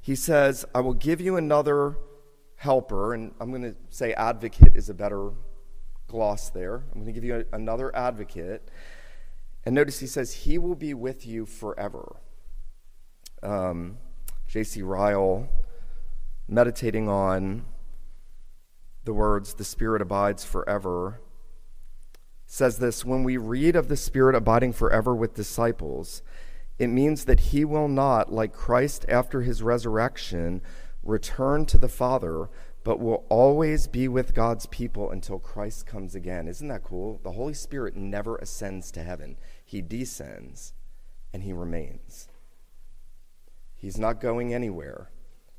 he 0.00 0.14
says, 0.14 0.64
I 0.74 0.80
will 0.80 0.94
give 0.94 1.20
you 1.20 1.36
another 1.36 1.98
helper, 2.54 3.12
and 3.12 3.34
I'm 3.38 3.50
going 3.50 3.62
to 3.62 3.74
say 3.90 4.14
advocate 4.14 4.76
is 4.76 4.88
a 4.88 4.94
better 4.94 5.32
gloss 6.06 6.50
there. 6.50 6.76
I'm 6.76 7.02
going 7.02 7.06
to 7.06 7.12
give 7.12 7.24
you 7.24 7.44
a, 7.52 7.56
another 7.56 7.94
advocate. 7.94 8.70
And 9.64 9.74
notice 9.74 9.98
he 9.98 10.06
says, 10.06 10.32
He 10.32 10.58
will 10.58 10.74
be 10.74 10.94
with 10.94 11.26
you 11.26 11.46
forever. 11.46 12.16
Um, 13.42 13.98
J.C. 14.46 14.82
Ryle, 14.82 15.48
meditating 16.48 17.08
on 17.08 17.64
the 19.04 19.12
words, 19.12 19.54
the 19.54 19.64
Spirit 19.64 20.02
abides 20.02 20.44
forever, 20.44 21.20
says 22.46 22.78
this 22.78 23.04
When 23.04 23.24
we 23.24 23.36
read 23.36 23.74
of 23.74 23.88
the 23.88 23.96
Spirit 23.96 24.34
abiding 24.34 24.72
forever 24.72 25.14
with 25.14 25.34
disciples, 25.34 26.22
it 26.78 26.88
means 26.88 27.24
that 27.24 27.40
he 27.40 27.64
will 27.64 27.88
not, 27.88 28.32
like 28.32 28.52
Christ 28.52 29.06
after 29.08 29.42
his 29.42 29.62
resurrection, 29.62 30.60
return 31.02 31.66
to 31.66 31.78
the 31.78 31.88
Father, 31.88 32.50
but 32.86 33.00
will 33.00 33.24
always 33.28 33.88
be 33.88 34.06
with 34.06 34.32
God's 34.32 34.66
people 34.66 35.10
until 35.10 35.40
Christ 35.40 35.88
comes 35.88 36.14
again. 36.14 36.46
Isn't 36.46 36.68
that 36.68 36.84
cool? 36.84 37.18
The 37.24 37.32
Holy 37.32 37.52
Spirit 37.52 37.96
never 37.96 38.36
ascends 38.36 38.92
to 38.92 39.02
heaven, 39.02 39.36
he 39.64 39.82
descends 39.82 40.72
and 41.32 41.42
he 41.42 41.52
remains. 41.52 42.28
He's 43.74 43.98
not 43.98 44.20
going 44.20 44.54
anywhere. 44.54 45.10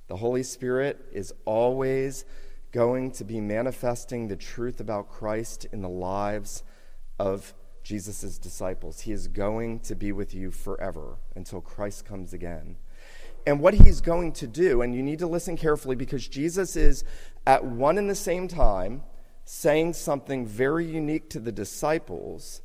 The 0.08 0.16
Holy 0.16 0.42
Spirit 0.42 1.04
is 1.12 1.34
always 1.44 2.24
going 2.72 3.12
to 3.12 3.26
be 3.26 3.42
manifesting 3.42 4.30
the 4.30 4.38
truth 4.38 4.80
about 4.80 5.10
Christ 5.10 5.66
in 5.74 5.82
the 5.82 5.90
lives 5.90 6.64
of 7.20 7.54
Jesus' 7.84 8.38
disciples. 8.38 9.02
He 9.02 9.12
is 9.12 9.28
going 9.28 9.82
to 9.82 9.96
be 9.96 10.14
with 10.14 10.34
you 10.34 10.50
forever 10.50 11.18
until 11.36 11.60
Christ 11.60 12.06
comes 12.06 12.32
again. 12.32 12.78
And 13.48 13.62
what 13.62 13.76
he's 13.76 14.02
going 14.02 14.34
to 14.34 14.46
do, 14.46 14.82
and 14.82 14.94
you 14.94 15.02
need 15.02 15.20
to 15.20 15.28
listen 15.28 15.56
carefully 15.56 15.96
because 15.96 16.28
Jesus 16.28 16.76
is 16.76 17.06
at 17.46 17.64
one 17.64 17.98
and 17.98 18.10
the 18.10 18.14
same 18.14 18.50
time 18.50 19.04
saying 19.46 19.94
something 19.94 20.46
very 20.46 20.86
unique 20.86 21.30
to 21.30 21.40
the 21.40 21.54
disciples, 21.54 22.62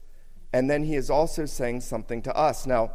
and 0.52 0.68
then 0.68 0.82
he 0.82 0.96
is 0.96 1.08
also 1.08 1.46
saying 1.46 1.82
something 1.82 2.20
to 2.22 2.36
us. 2.36 2.66
Now, 2.66 2.90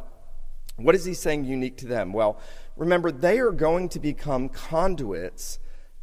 what 0.76 0.94
is 0.94 1.06
he 1.06 1.14
saying 1.14 1.46
unique 1.46 1.78
to 1.78 1.86
them? 1.86 2.12
Well, 2.12 2.38
remember, 2.76 3.10
they 3.10 3.38
are 3.38 3.52
going 3.52 3.88
to 3.88 3.98
become 3.98 4.50
conduits 4.50 5.58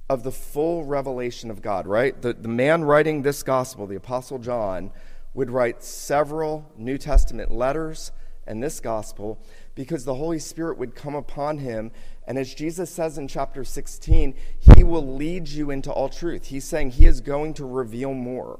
of 0.10 0.24
the 0.24 0.32
full 0.32 0.86
revelation 0.86 1.52
of 1.52 1.62
God, 1.62 1.86
right? 1.86 2.20
The, 2.20 2.34
the 2.34 2.48
man 2.48 2.84
writing 2.84 3.22
this 3.22 3.44
gospel, 3.44 3.86
the 3.86 3.96
Apostle 3.96 4.40
John, 4.40 4.90
would 5.36 5.52
write 5.52 5.84
several 5.84 6.72
New 6.76 6.98
Testament 6.98 7.52
letters 7.52 8.12
and 8.48 8.64
this 8.64 8.80
gospel 8.80 9.40
because 9.76 10.06
the 10.06 10.16
Holy 10.16 10.40
Spirit 10.40 10.78
would 10.78 10.96
come 10.96 11.16
upon 11.16 11.60
him. 11.60 11.92
And 12.26 12.38
as 12.38 12.54
Jesus 12.54 12.90
says 12.90 13.18
in 13.18 13.28
chapter 13.28 13.64
16, 13.64 14.34
he 14.60 14.84
will 14.84 15.16
lead 15.16 15.50
you 15.50 15.70
into 15.70 15.92
all 15.92 16.10
truth. 16.10 16.48
He's 16.48 16.66
saying 16.66 16.92
he 16.92 17.06
is 17.06 17.22
going 17.22 17.54
to 17.56 17.66
reveal 17.66 18.14
more. 18.14 18.60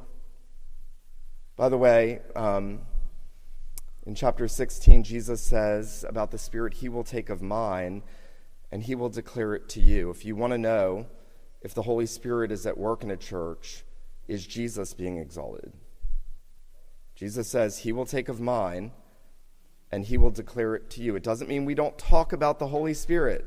By 1.56 1.70
the 1.70 1.78
way, 1.78 2.20
um, 2.36 2.82
in 4.06 4.14
chapter 4.14 4.48
16, 4.48 5.04
Jesus 5.04 5.42
says 5.42 6.06
about 6.08 6.32
the 6.32 6.38
Spirit, 6.38 6.76
He 6.76 6.90
will 6.90 7.04
take 7.04 7.30
of 7.30 7.42
mine 7.42 8.04
and 8.72 8.84
He 8.84 8.94
will 8.94 9.10
declare 9.10 9.56
it 9.56 9.70
to 9.70 9.80
you. 9.80 10.10
If 10.10 10.26
you 10.26 10.36
want 10.36 10.52
to 10.52 10.58
know 10.58 11.08
if 11.62 11.74
the 11.74 11.82
Holy 11.82 12.06
Spirit 12.06 12.52
is 12.52 12.68
at 12.68 12.78
work 12.78 13.04
in 13.04 13.10
a 13.10 13.18
church, 13.18 13.84
is 14.28 14.46
Jesus 14.46 14.94
being 14.94 15.18
exalted? 15.18 15.72
Jesus 17.16 17.48
says, 17.48 17.80
He 17.80 17.94
will 17.94 18.06
take 18.06 18.28
of 18.28 18.42
mine 18.42 18.92
and 19.96 20.04
He 20.04 20.18
will 20.18 20.30
declare 20.30 20.76
it 20.76 20.90
to 20.90 21.02
you. 21.02 21.16
It 21.16 21.24
doesn't 21.24 21.48
mean 21.48 21.64
we 21.64 21.74
don't 21.74 21.98
talk 21.98 22.34
about 22.34 22.60
the 22.60 22.68
Holy 22.68 22.94
Spirit, 22.94 23.46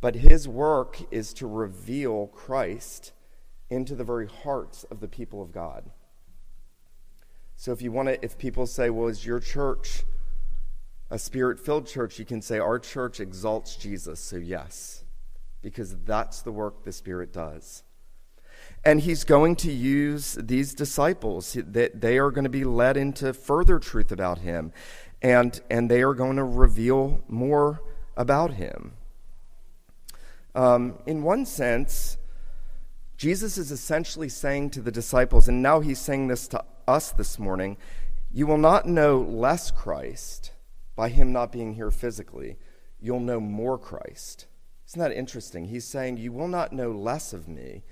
but 0.00 0.16
His 0.16 0.48
work 0.48 0.98
is 1.12 1.32
to 1.34 1.46
reveal 1.46 2.26
Christ 2.26 3.12
into 3.70 3.94
the 3.94 4.02
very 4.02 4.26
hearts 4.26 4.82
of 4.90 4.98
the 4.98 5.06
people 5.06 5.40
of 5.40 5.52
God. 5.52 5.88
So 7.54 7.70
if 7.70 7.80
you 7.80 7.92
want 7.92 8.08
to, 8.08 8.24
if 8.24 8.36
people 8.36 8.66
say, 8.66 8.90
well, 8.90 9.06
is 9.06 9.24
your 9.24 9.38
church 9.38 10.02
a 11.08 11.20
spirit 11.20 11.60
filled 11.60 11.86
church? 11.86 12.18
You 12.18 12.24
can 12.24 12.42
say, 12.42 12.58
our 12.58 12.80
church 12.80 13.20
exalts 13.20 13.76
Jesus. 13.76 14.18
So 14.18 14.38
yes, 14.38 15.04
because 15.62 15.96
that's 15.98 16.42
the 16.42 16.50
work 16.50 16.82
the 16.82 16.90
Spirit 16.90 17.32
does. 17.32 17.84
And 18.84 19.00
he's 19.00 19.22
going 19.22 19.54
to 19.56 19.70
use 19.70 20.34
these 20.34 20.74
disciples 20.74 21.56
that 21.56 22.00
they 22.00 22.18
are 22.18 22.32
going 22.32 22.44
to 22.44 22.50
be 22.50 22.64
led 22.64 22.96
into 22.96 23.32
further 23.32 23.78
truth 23.78 24.10
about 24.10 24.38
him. 24.38 24.72
And, 25.22 25.60
and 25.70 25.90
they 25.90 26.02
are 26.02 26.14
going 26.14 26.36
to 26.36 26.44
reveal 26.44 27.22
more 27.28 27.80
about 28.16 28.54
him. 28.54 28.94
Um, 30.54 30.98
in 31.06 31.22
one 31.22 31.46
sense, 31.46 32.18
Jesus 33.16 33.56
is 33.56 33.70
essentially 33.70 34.28
saying 34.28 34.70
to 34.70 34.80
the 34.80 34.90
disciples, 34.90 35.48
and 35.48 35.62
now 35.62 35.80
he's 35.80 36.00
saying 36.00 36.28
this 36.28 36.48
to 36.48 36.64
us 36.86 37.12
this 37.12 37.38
morning 37.38 37.76
you 38.34 38.46
will 38.46 38.58
not 38.58 38.86
know 38.86 39.20
less 39.20 39.70
Christ 39.70 40.52
by 40.96 41.10
him 41.10 41.32
not 41.32 41.52
being 41.52 41.74
here 41.74 41.90
physically. 41.90 42.56
You'll 42.98 43.20
know 43.20 43.40
more 43.40 43.76
Christ. 43.78 44.46
Isn't 44.88 45.00
that 45.00 45.12
interesting? 45.12 45.66
He's 45.66 45.84
saying, 45.84 46.16
You 46.16 46.32
will 46.32 46.48
not 46.48 46.72
know 46.72 46.92
less 46.92 47.34
of 47.34 47.46
me 47.46 47.82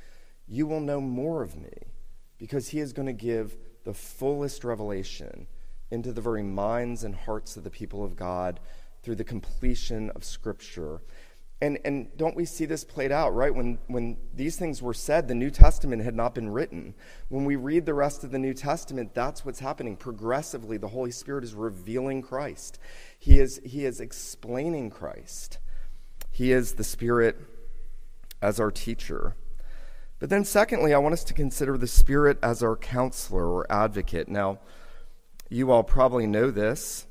you 0.50 0.66
will 0.66 0.80
know 0.80 1.00
more 1.00 1.42
of 1.42 1.56
me 1.56 1.72
because 2.36 2.70
he 2.70 2.80
is 2.80 2.92
going 2.92 3.06
to 3.06 3.12
give 3.12 3.56
the 3.84 3.94
fullest 3.94 4.64
revelation 4.64 5.46
into 5.90 6.12
the 6.12 6.20
very 6.20 6.42
minds 6.42 7.04
and 7.04 7.14
hearts 7.14 7.56
of 7.56 7.64
the 7.64 7.70
people 7.70 8.04
of 8.04 8.16
God 8.16 8.60
through 9.02 9.16
the 9.16 9.24
completion 9.24 10.10
of 10.10 10.24
Scripture. 10.24 11.00
And, 11.62 11.78
and 11.84 12.16
don't 12.16 12.36
we 12.36 12.46
see 12.46 12.64
this 12.64 12.84
played 12.84 13.12
out, 13.12 13.34
right? 13.34 13.54
When, 13.54 13.78
when 13.86 14.16
these 14.34 14.56
things 14.56 14.80
were 14.80 14.94
said, 14.94 15.28
the 15.28 15.34
New 15.34 15.50
Testament 15.50 16.02
had 16.02 16.14
not 16.14 16.34
been 16.34 16.48
written. 16.48 16.94
When 17.28 17.44
we 17.44 17.56
read 17.56 17.84
the 17.84 17.92
rest 17.92 18.24
of 18.24 18.30
the 18.30 18.38
New 18.38 18.54
Testament, 18.54 19.14
that's 19.14 19.44
what's 19.44 19.60
happening. 19.60 19.96
Progressively, 19.96 20.78
the 20.78 20.88
Holy 20.88 21.10
Spirit 21.10 21.44
is 21.44 21.54
revealing 21.54 22.22
Christ, 22.22 22.78
He 23.18 23.38
is, 23.38 23.60
he 23.64 23.84
is 23.84 24.00
explaining 24.00 24.90
Christ. 24.90 25.58
He 26.30 26.52
is 26.52 26.74
the 26.74 26.84
Spirit 26.84 27.36
as 28.40 28.58
our 28.58 28.70
teacher. 28.70 29.36
But 30.18 30.30
then, 30.30 30.44
secondly, 30.44 30.94
I 30.94 30.98
want 30.98 31.12
us 31.14 31.24
to 31.24 31.34
consider 31.34 31.76
the 31.76 31.86
Spirit 31.86 32.38
as 32.42 32.62
our 32.62 32.76
counselor 32.76 33.46
or 33.46 33.70
advocate. 33.70 34.28
Now, 34.28 34.60
you 35.50 35.72
all 35.72 35.82
probably 35.82 36.26
know 36.26 36.50
this. 36.50 37.06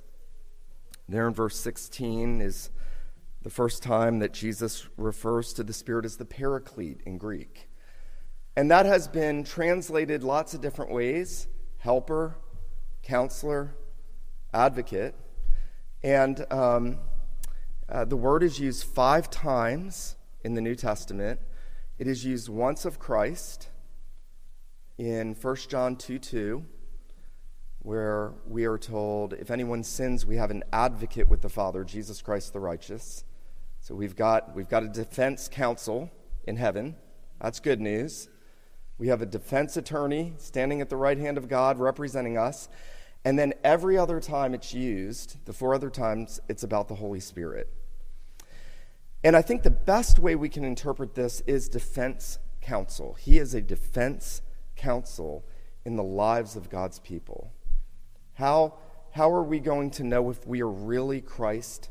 There 1.10 1.28
in 1.28 1.34
verse 1.34 1.60
16 1.60 2.42
is 2.42 2.70
the 3.42 3.50
first 3.50 3.84
time 3.84 4.20
that 4.20 4.34
Jesus 4.34 4.88
refers 4.96 5.54
to 5.54 5.64
the 5.64 5.74
Spirit 5.74 6.06
as 6.06 6.18
the 6.18 6.26
paraclete 6.26 7.02
in 7.06 7.18
Greek. 7.18 7.70
And 8.56 8.72
that 8.72 8.86
has 8.86 9.08
been 9.08 9.44
translated 9.44 10.24
lots 10.24 10.54
of 10.54 10.62
different 10.62 10.92
ways 10.92 11.48
helper, 11.80 12.36
counselor, 13.04 13.76
advocate. 14.54 15.16
And 16.04 16.46
um, 16.52 17.00
uh, 17.90 18.06
the 18.06 18.18
word 18.18 18.44
is 18.44 18.60
used 18.60 18.86
five 18.86 19.30
times 19.30 20.16
in 20.44 20.54
the 20.54 20.62
New 20.62 20.76
Testament. 20.76 21.40
It 21.98 22.08
is 22.08 22.24
used 22.24 22.48
once 22.48 22.86
of 22.86 23.00
Christ 23.00 23.68
in 24.98 25.36
1 25.36 25.56
John 25.68 25.98
2 25.98 26.20
2, 26.20 26.66
where 27.82 28.34
we 28.48 28.66
are 28.66 28.78
told, 28.78 29.34
if 29.34 29.50
anyone 29.50 29.84
sins, 29.84 30.26
we 30.26 30.36
have 30.36 30.52
an 30.52 30.64
advocate 30.74 31.30
with 31.30 31.42
the 31.42 31.50
Father, 31.50 31.84
Jesus 31.84 32.22
Christ 32.22 32.54
the 32.54 32.60
righteous. 32.60 33.24
So 33.80 33.96
we've 33.96 34.16
got, 34.16 34.56
we've 34.56 34.70
got 34.70 34.84
a 34.84 34.90
defense 34.90 35.48
counsel 35.48 36.12
in 36.44 36.58
heaven. 36.58 36.96
That's 37.42 37.60
good 37.60 37.80
news. 37.80 38.28
We 38.98 39.08
have 39.08 39.22
a 39.22 39.26
defense 39.26 39.78
attorney 39.78 40.34
standing 40.38 40.82
at 40.82 40.90
the 40.90 40.98
right 40.98 41.18
hand 41.18 41.38
of 41.38 41.48
God 41.48 41.80
representing 41.80 42.38
us. 42.38 42.68
And 43.24 43.40
then 43.40 43.54
every 43.64 43.98
other 43.98 44.20
time 44.20 44.54
it's 44.54 44.74
used, 44.74 45.46
the 45.46 45.54
four 45.54 45.74
other 45.74 45.90
times, 45.90 46.40
it's 46.50 46.64
about 46.64 46.90
the 46.90 46.96
Holy 46.96 47.22
Spirit. 47.22 47.70
And 49.24 49.36
I 49.36 49.42
think 49.42 49.64
the 49.64 49.70
best 49.70 50.20
way 50.20 50.36
we 50.36 50.50
can 50.50 50.64
interpret 50.64 51.16
this 51.16 51.42
is 51.42 51.70
defense 51.70 52.40
counsel. 52.62 53.16
He 53.16 53.38
is 53.38 53.54
a 53.54 53.62
defense 53.62 54.42
counsel 54.76 55.46
in 55.86 55.96
the 55.96 56.04
lives 56.04 56.56
of 56.56 56.70
God's 56.70 57.00
people. 57.00 57.54
How, 58.40 58.76
how 59.12 59.32
are 59.32 59.44
we 59.44 59.60
going 59.60 59.92
to 59.92 60.04
know 60.04 60.30
if 60.30 60.48
we 60.48 60.62
are 60.62 60.70
really 60.70 61.22
Christ 61.22 61.90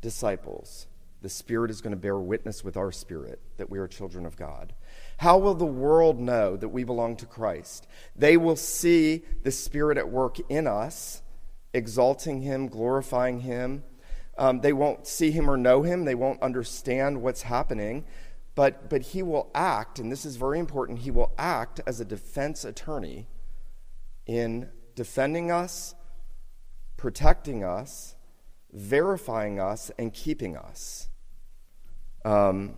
disciples? 0.00 0.86
The 1.22 1.28
Spirit 1.28 1.70
is 1.70 1.80
going 1.80 1.92
to 1.92 1.96
bear 1.96 2.18
witness 2.18 2.62
with 2.62 2.76
our 2.76 2.92
spirit 2.92 3.40
that 3.56 3.70
we 3.70 3.78
are 3.78 3.88
children 3.88 4.26
of 4.26 4.36
God. 4.36 4.74
How 5.18 5.38
will 5.38 5.54
the 5.54 5.64
world 5.64 6.20
know 6.20 6.56
that 6.56 6.68
we 6.68 6.84
belong 6.84 7.16
to 7.16 7.26
Christ? 7.26 7.86
They 8.14 8.36
will 8.36 8.56
see 8.56 9.22
the 9.42 9.50
Spirit 9.50 9.96
at 9.96 10.10
work 10.10 10.38
in 10.50 10.66
us, 10.66 11.22
exalting 11.72 12.42
Him, 12.42 12.66
glorifying 12.66 13.40
Him, 13.40 13.84
um, 14.36 14.60
they 14.60 14.72
won't 14.72 15.06
see 15.06 15.30
him 15.30 15.48
or 15.48 15.56
know 15.56 15.82
him, 15.82 16.04
they 16.04 16.14
won't 16.14 16.42
understand 16.42 17.22
what's 17.22 17.42
happening, 17.42 18.04
but, 18.54 18.90
but 18.90 19.02
he 19.02 19.22
will 19.22 19.50
act, 19.54 19.98
and 19.98 20.10
this 20.10 20.24
is 20.24 20.36
very 20.36 20.58
important, 20.58 21.00
he 21.00 21.10
will 21.10 21.32
act 21.38 21.80
as 21.86 22.00
a 22.00 22.04
defense 22.04 22.64
attorney 22.64 23.28
in 24.26 24.70
defending 24.94 25.50
us, 25.50 25.94
protecting 26.96 27.64
us, 27.64 28.16
verifying 28.72 29.60
us, 29.60 29.90
and 29.98 30.12
keeping 30.12 30.56
us. 30.56 31.08
Um, 32.24 32.76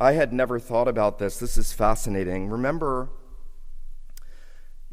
I 0.00 0.12
had 0.12 0.32
never 0.32 0.58
thought 0.58 0.88
about 0.88 1.18
this. 1.18 1.38
This 1.38 1.56
is 1.56 1.72
fascinating. 1.72 2.48
Remember 2.48 3.08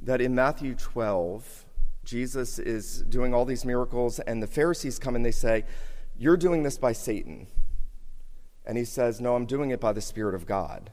that 0.01 0.21
in 0.21 0.35
Matthew 0.35 0.75
12, 0.75 1.65
Jesus 2.03 2.59
is 2.59 3.01
doing 3.03 3.33
all 3.33 3.45
these 3.45 3.65
miracles, 3.65 4.19
and 4.19 4.41
the 4.41 4.47
Pharisees 4.47 4.99
come 4.99 5.15
and 5.15 5.25
they 5.25 5.31
say, 5.31 5.65
You're 6.17 6.37
doing 6.37 6.63
this 6.63 6.77
by 6.77 6.91
Satan. 6.91 7.47
And 8.65 8.77
he 8.77 8.85
says, 8.85 9.19
No, 9.19 9.35
I'm 9.35 9.45
doing 9.45 9.71
it 9.71 9.79
by 9.79 9.93
the 9.93 10.01
Spirit 10.01 10.35
of 10.35 10.45
God. 10.45 10.91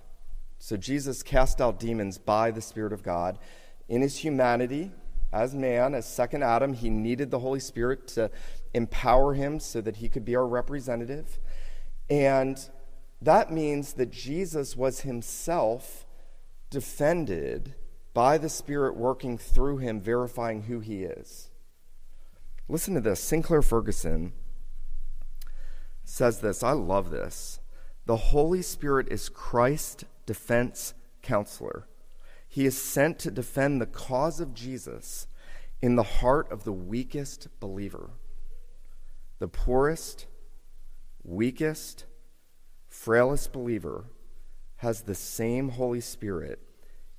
So 0.58 0.76
Jesus 0.76 1.22
cast 1.22 1.60
out 1.60 1.78
demons 1.78 2.18
by 2.18 2.50
the 2.50 2.62
Spirit 2.62 2.92
of 2.92 3.02
God. 3.02 3.38
In 3.88 4.02
his 4.02 4.18
humanity, 4.18 4.92
as 5.32 5.54
man, 5.54 5.94
as 5.94 6.06
second 6.06 6.42
Adam, 6.42 6.72
he 6.72 6.90
needed 6.90 7.30
the 7.30 7.38
Holy 7.38 7.60
Spirit 7.60 8.08
to 8.08 8.30
empower 8.74 9.34
him 9.34 9.60
so 9.60 9.80
that 9.80 9.96
he 9.96 10.08
could 10.08 10.24
be 10.24 10.36
our 10.36 10.46
representative. 10.46 11.38
And 12.08 12.58
that 13.20 13.52
means 13.52 13.94
that 13.94 14.10
Jesus 14.10 14.76
was 14.76 15.00
himself 15.00 16.06
defended 16.70 17.74
by 18.14 18.38
the 18.38 18.48
Spirit 18.48 18.96
working 18.96 19.36
through 19.36 19.78
him, 19.78 20.00
verifying 20.00 20.62
who 20.62 20.80
he 20.80 21.04
is. 21.04 21.50
Listen 22.68 22.94
to 22.94 23.00
this. 23.00 23.20
Sinclair 23.20 23.62
Ferguson 23.62 24.32
says 26.04 26.40
this. 26.40 26.62
I 26.62 26.72
love 26.72 27.10
this. 27.10 27.60
The 28.06 28.16
Holy 28.16 28.62
Spirit 28.62 29.08
is 29.10 29.28
Christ's 29.28 30.04
defense 30.24 30.94
counselor. 31.22 31.86
He 32.56 32.64
is 32.64 32.80
sent 32.80 33.18
to 33.18 33.30
defend 33.30 33.82
the 33.82 33.86
cause 33.86 34.40
of 34.40 34.54
Jesus 34.54 35.26
in 35.82 35.96
the 35.96 36.02
heart 36.02 36.50
of 36.50 36.64
the 36.64 36.72
weakest 36.72 37.48
believer. 37.60 38.12
The 39.40 39.46
poorest, 39.46 40.24
weakest, 41.22 42.06
frailest 42.88 43.52
believer 43.52 44.06
has 44.76 45.02
the 45.02 45.14
same 45.14 45.68
Holy 45.68 46.00
Spirit 46.00 46.62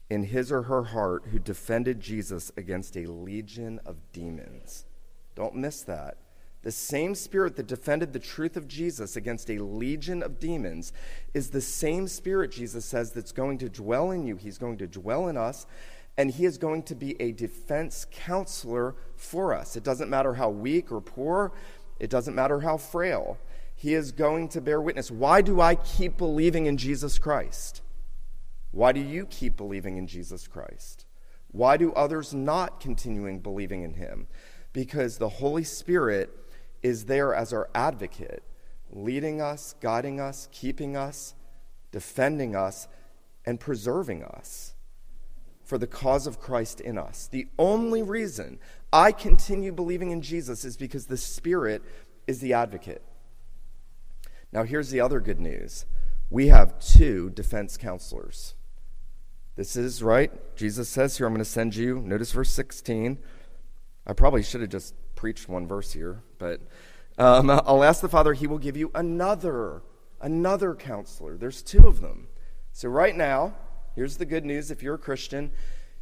in 0.10 0.24
his 0.24 0.51
or 0.51 0.63
her 0.63 0.86
heart 0.86 1.25
who 1.32 1.38
defended 1.38 2.00
Jesus 2.00 2.51
against 2.58 2.98
a 2.98 3.06
legion 3.06 3.79
of 3.86 4.12
demons. 4.12 4.88
Don't 5.36 5.53
miss 5.53 5.84
that. 5.84 6.17
The 6.64 6.72
same 6.72 7.16
spirit 7.16 7.56
that 7.56 7.68
defended 7.68 8.14
the 8.14 8.20
truth 8.20 8.58
of 8.58 8.68
Jesus 8.68 9.16
against 9.16 9.50
a 9.50 9.64
legion 9.64 10.22
of 10.22 10.40
demons 10.40 10.92
is 11.34 11.50
the 11.50 11.62
same 11.62 12.08
spirit, 12.08 12.52
Jesus 12.52 12.84
says, 12.84 13.12
that's 13.12 13.32
going 13.32 13.58
to 13.60 13.70
dwell 13.70 14.12
in 14.12 14.26
you. 14.26 14.36
He's 14.36 14.58
going 14.58 14.78
to 14.80 14.88
dwell 14.88 15.28
in 15.28 15.38
us, 15.38 15.66
and 16.18 16.32
he 16.32 16.46
is 16.46 16.58
going 16.58 16.84
to 16.84 16.96
be 16.96 17.20
a 17.22 17.32
defense 17.32 18.06
counselor 18.12 18.96
for 19.16 19.54
us. 19.54 19.76
It 19.76 19.84
doesn't 19.84 20.10
matter 20.10 20.34
how 20.34 20.50
weak 20.50 20.92
or 20.92 21.00
poor, 21.00 21.54
it 22.00 22.10
doesn't 22.10 22.36
matter 22.36 22.60
how 22.60 22.78
frail. 22.78 23.38
He 23.76 23.94
is 23.94 24.12
going 24.12 24.50
to 24.50 24.62
bear 24.62 24.82
witness. 24.82 25.12
Why 25.12 25.42
do 25.42 25.62
I 25.62 25.76
keep 25.76 26.18
believing 26.18 26.66
in 26.66 26.78
Jesus 26.78 27.20
Christ? 27.20 27.82
Why 28.72 28.92
do 28.92 29.00
you 29.00 29.28
keep 29.28 29.56
believing 29.56 29.98
in 29.98 30.08
Jesus 30.08 30.48
Christ? 30.48 31.06
Why 31.52 31.78
do 31.78 31.94
others 31.94 32.34
not 32.34 32.80
continuing 32.80 33.40
believing 33.40 33.84
in 33.84 33.94
him? 33.94 34.28
Because 34.74 35.18
the 35.18 35.30
Holy 35.30 35.64
Spirit 35.64 36.32
is 36.88 37.06
there 37.06 37.36
as 37.36 37.51
our 37.51 37.70
advocate, 37.75 38.44
leading 38.89 39.41
us, 39.41 39.75
guiding 39.82 40.22
us, 40.22 40.48
keeping 40.53 40.96
us, 40.96 41.36
defending 41.91 42.56
us, 42.56 42.88
and 43.46 43.60
preserving 43.60 44.24
us 44.24 44.74
for 45.63 45.77
the 45.77 45.86
cause 45.86 46.27
of 46.27 46.39
Christ 46.39 46.79
in 46.79 46.98
us. 46.98 47.27
The 47.27 47.48
only 47.60 48.01
reason 48.01 48.58
I 48.94 49.12
continue 49.12 49.74
believing 49.74 50.12
in 50.12 50.22
Jesus 50.22 50.63
is 50.63 50.77
because 50.77 51.08
the 51.08 51.17
Spirit 51.17 51.84
is 52.25 52.39
the 52.39 52.53
advocate. 52.53 53.03
Now, 54.54 54.63
here's 54.63 54.89
the 54.89 55.02
other 55.02 55.19
good 55.19 55.41
news 55.41 55.86
we 56.30 56.47
have 56.47 56.80
two 56.80 57.30
defense 57.32 57.76
counselors. 57.76 58.56
This 59.58 59.76
is 59.76 60.02
right. 60.02 60.32
Jesus 60.56 60.88
says 60.88 61.17
here, 61.17 61.28
I'm 61.28 61.34
going 61.34 61.43
to 61.43 61.50
send 61.50 61.76
you. 61.76 62.00
Notice 62.00 62.32
verse 62.32 62.52
16. 62.52 63.17
I 64.06 64.13
probably 64.13 64.43
should 64.43 64.62
have 64.62 64.69
just 64.69 64.93
preached 65.17 65.49
one 65.49 65.67
verse 65.67 65.91
here, 65.91 66.23
but 66.38 66.62
um, 67.17 67.49
I'll 67.65 67.84
ask 67.84 67.99
the 67.99 68.08
Father, 68.08 68.34
He 68.34 68.47
will 68.47 68.60
give 68.60 68.77
you 68.77 68.91
another, 68.95 69.82
another 70.21 70.73
counselor. 70.73 71.36
There's 71.36 71.62
two 71.62 71.86
of 71.86 71.99
them. 71.99 72.30
So, 72.71 72.88
right 72.88 73.15
now, 73.15 73.56
here's 73.95 74.17
the 74.17 74.25
good 74.25 74.45
news 74.45 74.71
if 74.71 74.82
you're 74.82 74.95
a 74.95 74.99
Christian, 74.99 75.51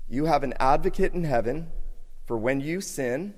you 0.08 0.26
have 0.26 0.44
an 0.44 0.54
advocate 0.60 1.14
in 1.14 1.24
heaven 1.24 1.72
for 2.26 2.38
when 2.38 2.60
you 2.60 2.82
sin. 2.82 3.34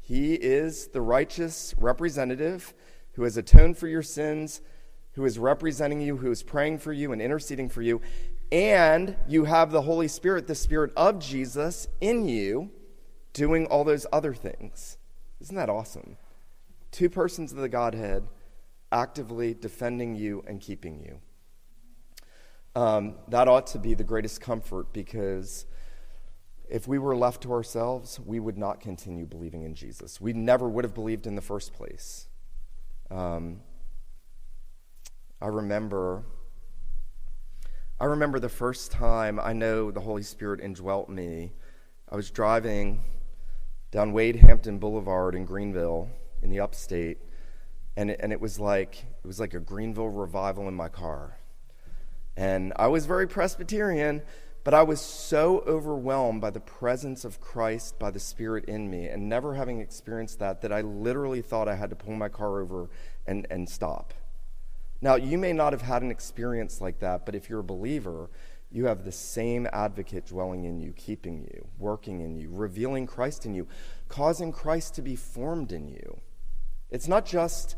He 0.00 0.34
is 0.34 0.88
the 0.88 1.00
righteous 1.00 1.74
representative 1.78 2.74
who 3.12 3.22
has 3.22 3.36
atoned 3.36 3.78
for 3.78 3.86
your 3.86 4.02
sins, 4.02 4.60
who 5.12 5.24
is 5.24 5.38
representing 5.38 6.00
you, 6.00 6.16
who 6.16 6.30
is 6.30 6.42
praying 6.42 6.78
for 6.78 6.92
you 6.92 7.12
and 7.12 7.22
interceding 7.22 7.68
for 7.68 7.82
you. 7.82 8.00
And 8.50 9.16
you 9.28 9.44
have 9.44 9.70
the 9.70 9.82
Holy 9.82 10.08
Spirit, 10.08 10.46
the 10.46 10.54
Spirit 10.54 10.92
of 10.96 11.18
Jesus 11.18 11.86
in 12.00 12.26
you, 12.26 12.70
doing 13.32 13.66
all 13.66 13.84
those 13.84 14.06
other 14.12 14.34
things. 14.34 14.98
Isn't 15.42 15.56
that 15.56 15.68
awesome? 15.68 16.18
Two 16.92 17.10
persons 17.10 17.50
of 17.50 17.58
the 17.58 17.68
Godhead 17.68 18.28
actively 18.92 19.54
defending 19.54 20.14
you 20.14 20.44
and 20.46 20.60
keeping 20.60 21.00
you. 21.00 21.18
Um, 22.80 23.16
that 23.26 23.48
ought 23.48 23.66
to 23.68 23.80
be 23.80 23.94
the 23.94 24.04
greatest 24.04 24.40
comfort 24.40 24.92
because 24.92 25.66
if 26.70 26.86
we 26.86 26.96
were 26.96 27.16
left 27.16 27.42
to 27.42 27.52
ourselves, 27.52 28.20
we 28.20 28.38
would 28.38 28.56
not 28.56 28.80
continue 28.80 29.26
believing 29.26 29.64
in 29.64 29.74
Jesus. 29.74 30.20
We 30.20 30.32
never 30.32 30.68
would 30.68 30.84
have 30.84 30.94
believed 30.94 31.26
in 31.26 31.34
the 31.34 31.42
first 31.42 31.74
place. 31.74 32.28
Um, 33.10 33.62
I 35.40 35.48
remember. 35.48 36.22
I 38.00 38.04
remember 38.04 38.38
the 38.38 38.48
first 38.48 38.92
time 38.92 39.40
I 39.40 39.52
know 39.52 39.90
the 39.90 40.00
Holy 40.00 40.22
Spirit 40.22 40.60
indwelt 40.60 41.08
me. 41.08 41.52
I 42.08 42.14
was 42.14 42.30
driving 42.30 43.02
down 43.92 44.12
Wade 44.12 44.36
Hampton 44.36 44.78
Boulevard 44.78 45.36
in 45.36 45.44
Greenville 45.44 46.08
in 46.42 46.50
the 46.50 46.58
upstate, 46.58 47.18
and 47.96 48.10
it, 48.10 48.20
and 48.20 48.32
it 48.32 48.40
was 48.40 48.58
like 48.58 49.04
it 49.22 49.26
was 49.26 49.38
like 49.38 49.54
a 49.54 49.60
Greenville 49.60 50.08
revival 50.08 50.66
in 50.66 50.74
my 50.74 50.88
car. 50.88 51.38
And 52.34 52.72
I 52.76 52.88
was 52.88 53.04
very 53.04 53.28
Presbyterian, 53.28 54.22
but 54.64 54.72
I 54.72 54.82
was 54.82 55.00
so 55.00 55.62
overwhelmed 55.66 56.40
by 56.40 56.48
the 56.48 56.60
presence 56.60 57.24
of 57.26 57.40
Christ, 57.40 57.98
by 57.98 58.10
the 58.10 58.18
Spirit 58.18 58.64
in 58.64 58.90
me, 58.90 59.08
and 59.08 59.28
never 59.28 59.54
having 59.54 59.80
experienced 59.80 60.38
that, 60.38 60.62
that 60.62 60.72
I 60.72 60.80
literally 60.80 61.42
thought 61.42 61.68
I 61.68 61.74
had 61.74 61.90
to 61.90 61.96
pull 61.96 62.14
my 62.14 62.30
car 62.30 62.60
over 62.60 62.88
and, 63.26 63.46
and 63.50 63.68
stop. 63.68 64.14
Now, 65.02 65.16
you 65.16 65.36
may 65.36 65.52
not 65.52 65.74
have 65.74 65.82
had 65.82 66.02
an 66.02 66.10
experience 66.10 66.80
like 66.80 67.00
that, 67.00 67.26
but 67.26 67.34
if 67.34 67.50
you're 67.50 67.60
a 67.60 67.64
believer, 67.64 68.30
you 68.72 68.86
have 68.86 69.04
the 69.04 69.12
same 69.12 69.68
advocate 69.72 70.26
dwelling 70.26 70.64
in 70.64 70.80
you, 70.80 70.92
keeping 70.92 71.42
you, 71.42 71.68
working 71.78 72.20
in 72.20 72.34
you, 72.36 72.50
revealing 72.50 73.06
Christ 73.06 73.44
in 73.44 73.54
you, 73.54 73.68
causing 74.08 74.50
Christ 74.50 74.94
to 74.94 75.02
be 75.02 75.14
formed 75.14 75.72
in 75.72 75.88
you. 75.88 76.20
It's 76.90 77.06
not 77.06 77.26
just 77.26 77.76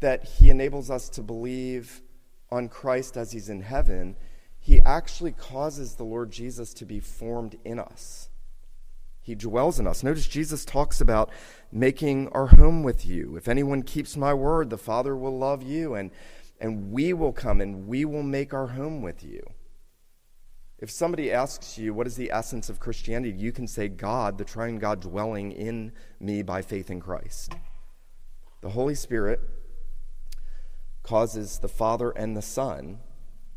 that 0.00 0.24
he 0.24 0.50
enables 0.50 0.90
us 0.90 1.08
to 1.10 1.22
believe 1.22 2.02
on 2.50 2.68
Christ 2.68 3.16
as 3.16 3.32
he's 3.32 3.48
in 3.48 3.62
heaven, 3.62 4.16
he 4.58 4.80
actually 4.80 5.32
causes 5.32 5.94
the 5.94 6.04
Lord 6.04 6.30
Jesus 6.30 6.74
to 6.74 6.84
be 6.84 7.00
formed 7.00 7.56
in 7.64 7.78
us. 7.78 8.28
He 9.22 9.34
dwells 9.34 9.80
in 9.80 9.86
us. 9.86 10.02
Notice 10.02 10.26
Jesus 10.26 10.64
talks 10.64 11.00
about 11.00 11.30
making 11.70 12.28
our 12.28 12.48
home 12.48 12.82
with 12.82 13.06
you. 13.06 13.36
If 13.36 13.48
anyone 13.48 13.82
keeps 13.82 14.16
my 14.16 14.34
word, 14.34 14.68
the 14.68 14.76
Father 14.76 15.16
will 15.16 15.38
love 15.38 15.62
you, 15.62 15.94
and, 15.94 16.10
and 16.60 16.90
we 16.92 17.12
will 17.12 17.32
come 17.32 17.60
and 17.60 17.86
we 17.86 18.04
will 18.04 18.24
make 18.24 18.52
our 18.52 18.68
home 18.68 19.00
with 19.00 19.22
you. 19.22 19.42
If 20.82 20.90
somebody 20.90 21.30
asks 21.30 21.78
you, 21.78 21.94
what 21.94 22.08
is 22.08 22.16
the 22.16 22.32
essence 22.32 22.68
of 22.68 22.80
Christianity? 22.80 23.38
You 23.38 23.52
can 23.52 23.68
say, 23.68 23.86
God, 23.86 24.36
the 24.36 24.44
triune 24.44 24.80
God 24.80 24.98
dwelling 24.98 25.52
in 25.52 25.92
me 26.18 26.42
by 26.42 26.60
faith 26.60 26.90
in 26.90 26.98
Christ. 26.98 27.54
The 28.62 28.70
Holy 28.70 28.96
Spirit 28.96 29.38
causes 31.04 31.60
the 31.60 31.68
Father 31.68 32.10
and 32.10 32.36
the 32.36 32.42
Son 32.42 32.98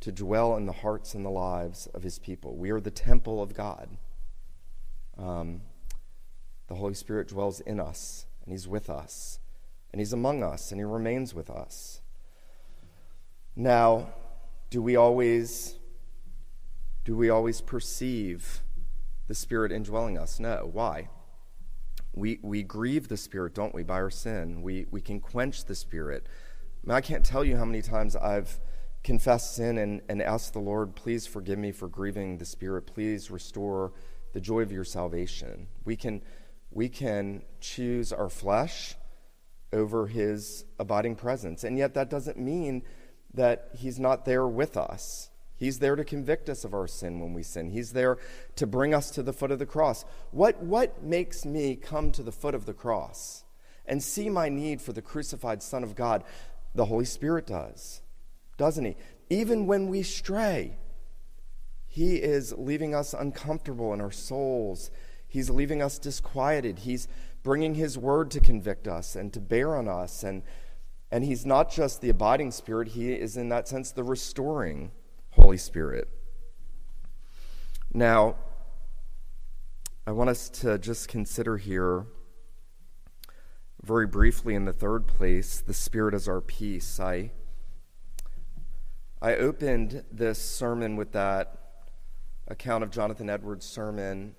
to 0.02 0.12
dwell 0.12 0.56
in 0.56 0.68
the 0.68 0.72
hearts 0.72 1.16
and 1.16 1.26
the 1.26 1.32
lives 1.32 1.88
of 1.96 2.04
his 2.04 2.20
people. 2.20 2.58
We 2.58 2.70
are 2.70 2.80
the 2.80 2.92
temple 2.92 3.42
of 3.42 3.56
God. 3.56 3.98
Um, 5.18 5.62
the 6.68 6.76
Holy 6.76 6.94
Spirit 6.94 7.30
dwells 7.30 7.60
in 7.60 7.80
us, 7.80 8.28
and 8.44 8.52
he's 8.52 8.68
with 8.68 8.88
us, 8.88 9.40
and 9.92 10.00
he's 10.00 10.14
among 10.14 10.44
us, 10.44 10.72
and 10.72 10.80
he 10.80 10.86
remains 10.86 11.34
with 11.34 11.50
us. 11.50 12.02
Now, 13.56 14.10
do 14.70 14.80
we 14.80 14.96
always 14.96 15.80
do 17.06 17.16
we 17.16 17.30
always 17.30 17.62
perceive 17.62 18.64
the 19.28 19.36
Spirit 19.36 19.72
indwelling 19.72 20.18
us? 20.18 20.40
No. 20.40 20.68
Why? 20.72 21.10
We, 22.14 22.40
we 22.42 22.64
grieve 22.64 23.08
the 23.08 23.18
Spirit, 23.18 23.54
don't 23.54 23.76
we, 23.76 23.84
by 23.84 23.96
our 23.96 24.10
sin. 24.10 24.64
We, 24.64 24.88
we 24.90 25.02
can 25.02 25.20
quench 25.20 25.66
the 25.66 25.76
Spirit. 25.76 26.28
I, 26.84 26.88
mean, 26.88 26.96
I 26.98 27.02
can't 27.02 27.24
tell 27.24 27.46
you 27.46 27.58
how 27.58 27.66
many 27.66 27.84
times 27.84 28.16
I've 28.16 28.60
confessed 29.04 29.56
sin 29.56 29.78
and, 29.78 30.02
and 30.10 30.20
asked 30.22 30.54
the 30.54 30.60
Lord, 30.60 30.96
please 30.96 31.28
forgive 31.28 31.60
me 31.60 31.72
for 31.72 31.88
grieving 31.88 32.40
the 32.40 32.46
Spirit. 32.46 32.88
Please 32.88 33.30
restore 33.30 33.94
the 34.34 34.42
joy 34.42 34.62
of 34.62 34.72
your 34.72 34.84
salvation. 34.84 35.68
We 35.84 35.96
can, 35.96 36.24
we 36.72 36.90
can 36.90 37.44
choose 37.60 38.12
our 38.12 38.30
flesh 38.30 38.96
over 39.72 40.08
his 40.08 40.66
abiding 40.80 41.18
presence. 41.18 41.64
And 41.64 41.78
yet, 41.78 41.94
that 41.94 42.10
doesn't 42.10 42.40
mean 42.40 42.82
that 43.34 43.70
he's 43.76 44.00
not 44.00 44.26
there 44.26 44.48
with 44.48 44.76
us. 44.76 45.30
He's 45.58 45.80
there 45.80 45.96
to 45.96 46.04
convict 46.04 46.50
us 46.50 46.66
of 46.66 46.74
our 46.74 46.88
sin 46.88 47.20
when 47.20 47.34
we 47.34 47.42
sin. 47.42 47.70
He's 47.70 47.94
there 47.94 48.18
to 48.58 48.68
bring 48.68 48.94
us 48.94 49.10
to 49.12 49.24
the 49.24 49.34
foot 49.34 49.52
of 49.52 49.60
the 49.60 49.66
cross. 49.66 50.04
What, 50.32 50.62
what 50.62 51.04
makes 51.04 51.46
me 51.46 51.76
come 51.76 52.12
to 52.12 52.24
the 52.24 52.32
foot 52.32 52.56
of 52.56 52.66
the 52.66 52.74
cross 52.74 53.46
and 53.86 54.04
see 54.04 54.30
my 54.30 54.50
need 54.50 54.82
for 54.82 54.92
the 54.92 55.02
crucified 55.02 55.64
Son 55.64 55.84
of 55.84 55.96
God? 55.96 56.24
The 56.74 56.86
Holy 56.86 57.06
Spirit 57.06 57.48
does, 57.48 58.02
doesn't 58.58 58.84
He? 58.84 58.98
Even 59.30 59.66
when 59.66 59.88
we 59.88 60.04
stray, 60.04 60.78
He 61.88 62.18
is 62.18 62.54
leaving 62.58 62.94
us 62.94 63.14
uncomfortable 63.14 63.94
in 63.94 64.02
our 64.02 64.12
souls. 64.12 64.92
He's 65.26 65.50
leaving 65.50 65.82
us 65.82 65.98
disquieted. 65.98 66.80
He's 66.80 67.08
bringing 67.44 67.76
His 67.76 67.98
word 67.98 68.30
to 68.32 68.42
convict 68.42 68.90
us 68.90 69.16
and 69.16 69.32
to 69.32 69.40
bear 69.40 69.78
on 69.78 69.88
us. 69.88 70.22
And, 70.22 70.44
and 71.12 71.24
He's 71.24 71.46
not 71.46 71.72
just 71.72 72.02
the 72.02 72.10
abiding 72.10 72.52
Spirit, 72.52 72.90
He 72.90 73.14
is, 73.14 73.38
in 73.38 73.48
that 73.50 73.70
sense, 73.70 73.92
the 73.92 74.04
restoring 74.04 74.92
Holy 75.46 75.58
Spirit. 75.58 76.10
Now, 77.94 78.36
I 80.08 80.12
want 80.12 80.32
us 80.32 80.50
to 80.62 80.80
just 80.80 81.08
consider 81.08 81.58
here, 81.58 82.08
very 83.84 84.08
briefly, 84.08 84.56
in 84.56 84.66
the 84.66 84.74
third 84.74 85.06
place, 85.06 85.62
the 85.62 85.72
Spirit 85.72 86.16
as 86.16 86.28
our 86.28 86.42
peace. 86.42 87.00
I, 87.00 87.30
I 89.22 89.36
opened 89.36 90.04
this 90.12 90.42
sermon 90.42 90.96
with 90.96 91.12
that 91.12 91.60
account 92.48 92.84
of 92.84 92.90
Jonathan 92.90 93.30
Edwards' 93.30 93.68
sermon, 93.68 94.34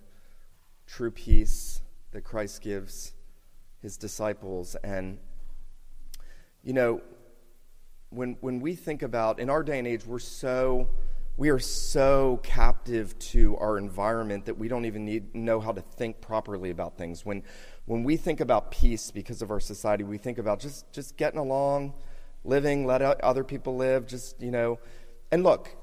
True 0.89 1.13
Peace 1.13 1.83
that 2.11 2.23
Christ 2.25 2.63
gives 2.63 3.13
his 3.81 3.97
disciples. 3.97 4.75
And, 4.83 5.19
you 6.65 6.73
know, 6.73 7.01
when, 8.11 8.37
when 8.41 8.61
we 8.61 8.75
think 8.75 9.03
about, 9.03 9.39
in 9.39 9.51
our 9.51 9.63
day 9.63 9.79
and 9.79 9.87
age, 9.87 10.07
we're 10.07 10.19
so, 10.19 10.89
we 11.37 11.51
are 11.51 11.59
so 11.59 12.41
captive 12.43 13.19
to 13.19 13.57
our 13.59 13.79
environment 13.79 14.47
that 14.47 14.57
we 14.57 14.69
don't 14.69 14.85
even 14.85 15.05
need, 15.05 15.35
know 15.35 15.61
how 15.61 15.73
to 15.73 15.81
think 15.81 16.21
properly 16.21 16.71
about 16.71 16.97
things. 16.97 17.27
When, 17.27 17.43
when 17.85 18.05
we 18.05 18.17
think 18.17 18.41
about 18.41 18.71
peace 18.71 19.11
because 19.11 19.43
of 19.43 19.51
our 19.51 19.61
society, 19.61 20.05
we 20.05 20.19
think 20.19 20.39
about 20.39 20.61
just, 20.61 20.91
just 20.93 21.17
getting 21.17 21.39
along, 21.39 21.95
living, 22.45 22.87
let 22.87 23.03
other 23.03 23.45
people 23.45 23.77
live, 23.77 24.07
just, 24.07 24.41
you 24.41 24.51
know. 24.51 24.79
And 25.31 25.43
look, 25.43 25.77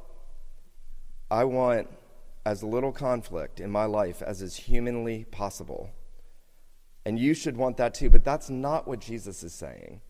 I 1.30 1.44
want 1.44 1.88
as 2.46 2.64
little 2.64 2.92
conflict 2.92 3.60
in 3.60 3.72
my 3.72 3.86
life 3.86 4.22
as 4.22 4.42
is 4.42 4.56
humanly 4.56 5.26
possible. 5.26 5.90
And 7.06 7.20
you 7.20 7.34
should 7.34 7.58
want 7.58 7.78
that 7.78 7.94
too, 7.94 8.10
but 8.10 8.24
that's 8.24 8.50
not 8.50 8.88
what 8.88 9.00
Jesus 9.00 9.44
is 9.44 9.54
saying. 9.54 10.02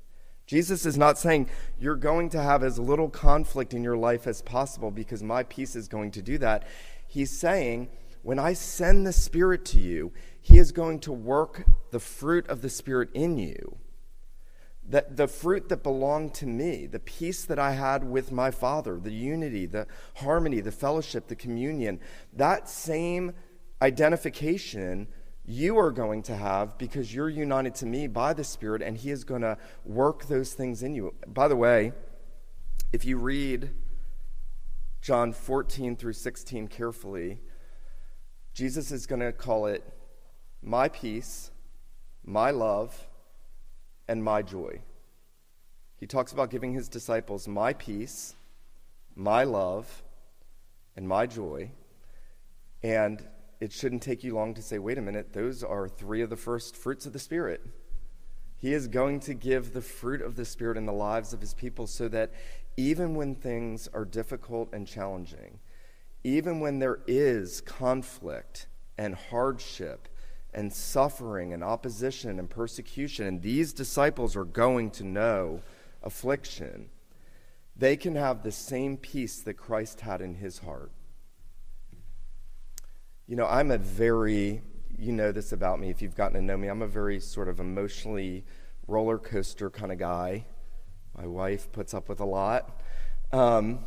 Jesus 0.46 0.86
is 0.86 0.98
not 0.98 1.18
saying 1.18 1.50
you're 1.80 1.96
going 1.96 2.30
to 2.30 2.42
have 2.42 2.64
as 2.64 2.78
little 2.78 3.10
conflict 3.10 3.74
in 3.74 3.84
your 3.84 3.98
life 3.98 4.28
as 4.28 4.42
possible 4.42 4.92
because 4.92 5.24
my 5.24 5.44
peace 5.44 5.76
is 5.76 5.88
going 5.88 6.12
to 6.12 6.22
do 6.22 6.38
that. 6.40 6.68
He's 7.08 7.32
saying, 7.32 7.90
when 8.24 8.40
I 8.40 8.54
send 8.54 9.06
the 9.06 9.14
Spirit 9.14 9.66
to 9.66 9.80
you, 9.80 10.12
He 10.42 10.58
is 10.58 10.72
going 10.72 11.00
to 11.02 11.12
work 11.12 11.66
the 11.92 12.00
fruit 12.00 12.48
of 12.48 12.62
the 12.62 12.70
Spirit 12.70 13.10
in 13.14 13.38
you. 13.38 13.78
That 14.90 15.16
the 15.16 15.28
fruit 15.28 15.70
that 15.70 15.84
belonged 15.84 16.34
to 16.36 16.46
me, 16.46 16.88
the 16.88 17.00
peace 17.00 17.46
that 17.46 17.60
I 17.60 17.72
had 17.72 18.04
with 18.04 18.32
my 18.32 18.52
Father, 18.52 19.00
the 19.00 19.14
unity, 19.14 19.66
the 19.66 19.88
harmony, 20.16 20.60
the 20.60 20.72
fellowship, 20.74 21.28
the 21.28 21.36
communion, 21.36 22.02
that 22.34 22.68
same 22.68 23.34
identification 23.82 25.08
you 25.46 25.78
are 25.78 25.92
going 25.92 26.24
to 26.24 26.36
have 26.36 26.78
because 26.78 27.14
you're 27.14 27.30
united 27.30 27.76
to 27.76 27.86
me 27.86 28.08
by 28.08 28.34
the 28.34 28.44
Spirit, 28.44 28.82
and 28.82 28.98
He 28.98 29.12
is 29.12 29.24
going 29.24 29.42
to 29.42 29.58
work 29.84 30.28
those 30.28 30.54
things 30.54 30.84
in 30.84 30.96
you. 30.96 31.14
By 31.28 31.48
the 31.48 31.56
way, 31.56 31.94
if 32.92 33.04
you 33.06 33.18
read 33.18 33.72
John 35.02 35.34
14 35.34 35.96
through 35.98 36.14
16 36.14 36.68
carefully, 36.70 37.40
Jesus 38.54 38.92
is 38.92 39.06
going 39.06 39.20
to 39.20 39.34
call 39.34 39.66
it 39.66 39.84
my 40.62 40.88
peace, 40.88 41.52
my 42.24 42.52
love, 42.52 43.08
and 44.08 44.24
my 44.24 44.42
joy. 44.42 44.82
He 45.98 46.08
talks 46.08 46.32
about 46.32 46.50
giving 46.52 46.74
his 46.74 46.88
disciples 46.88 47.48
my 47.48 47.74
peace, 47.74 48.36
my 49.16 49.44
love, 49.44 50.04
and 50.96 51.08
my 51.08 51.26
joy. 51.26 51.72
And 52.82 53.26
it 53.64 53.72
shouldn't 53.72 54.02
take 54.02 54.26
you 54.26 54.36
long 54.36 54.54
to 54.54 54.62
say, 54.62 54.78
wait 54.78 54.98
a 54.98 55.02
minute, 55.02 55.32
those 55.32 55.64
are 55.64 55.88
three 55.88 56.22
of 56.22 56.30
the 56.30 56.36
first 56.36 56.76
fruits 56.76 57.06
of 57.06 57.14
the 57.14 57.20
Spirit. 57.20 57.66
He 58.58 58.74
is 58.74 58.90
going 58.90 59.22
to 59.22 59.34
give 59.34 59.72
the 59.72 59.82
fruit 59.82 60.22
of 60.22 60.36
the 60.36 60.44
Spirit 60.44 60.76
in 60.76 60.86
the 60.86 60.92
lives 60.92 61.32
of 61.32 61.40
his 61.40 61.54
people 61.54 61.88
so 61.88 62.10
that 62.10 62.34
even 62.76 63.16
when 63.16 63.36
things 63.36 63.88
are 63.94 64.04
difficult 64.04 64.74
and 64.74 64.86
challenging, 64.86 65.60
even 66.26 66.60
when 66.60 66.80
there 66.80 67.00
is 67.08 67.62
conflict 67.62 68.68
and 68.98 69.16
hardship 69.16 70.10
and 70.54 70.74
suffering 70.74 71.54
and 71.54 71.64
opposition 71.64 72.40
and 72.40 72.50
persecution, 72.50 73.26
and 73.26 73.42
these 73.42 73.72
disciples 73.72 74.36
are 74.36 74.44
going 74.44 74.92
to 74.92 75.06
know 75.06 75.62
affliction, 76.04 76.90
they 77.78 77.96
can 77.96 78.18
have 78.18 78.44
the 78.44 78.52
same 78.52 78.98
peace 78.98 79.40
that 79.40 79.54
Christ 79.54 80.02
had 80.02 80.20
in 80.20 80.36
his 80.36 80.60
heart. 80.60 80.92
You 83.26 83.38
know, 83.38 83.46
I'm 83.46 83.72
a 83.72 83.78
very, 83.78 84.62
you 84.98 85.14
know 85.14 85.32
this 85.32 85.54
about 85.54 85.80
me 85.80 85.90
if 85.90 86.02
you've 86.02 86.16
gotten 86.16 86.34
to 86.36 86.42
know 86.42 86.58
me, 86.58 86.68
I'm 86.68 86.82
a 86.82 86.88
very 86.88 87.22
sort 87.22 87.48
of 87.48 87.62
emotionally 87.62 88.44
roller 88.86 89.18
coaster 89.18 89.70
kind 89.70 89.94
of 89.94 89.98
guy. 89.98 90.46
My 91.18 91.26
wife 91.26 91.72
puts 91.72 91.94
up 91.94 92.10
with 92.10 92.20
a 92.20 92.26
lot. 92.26 92.82
Um, 93.32 93.86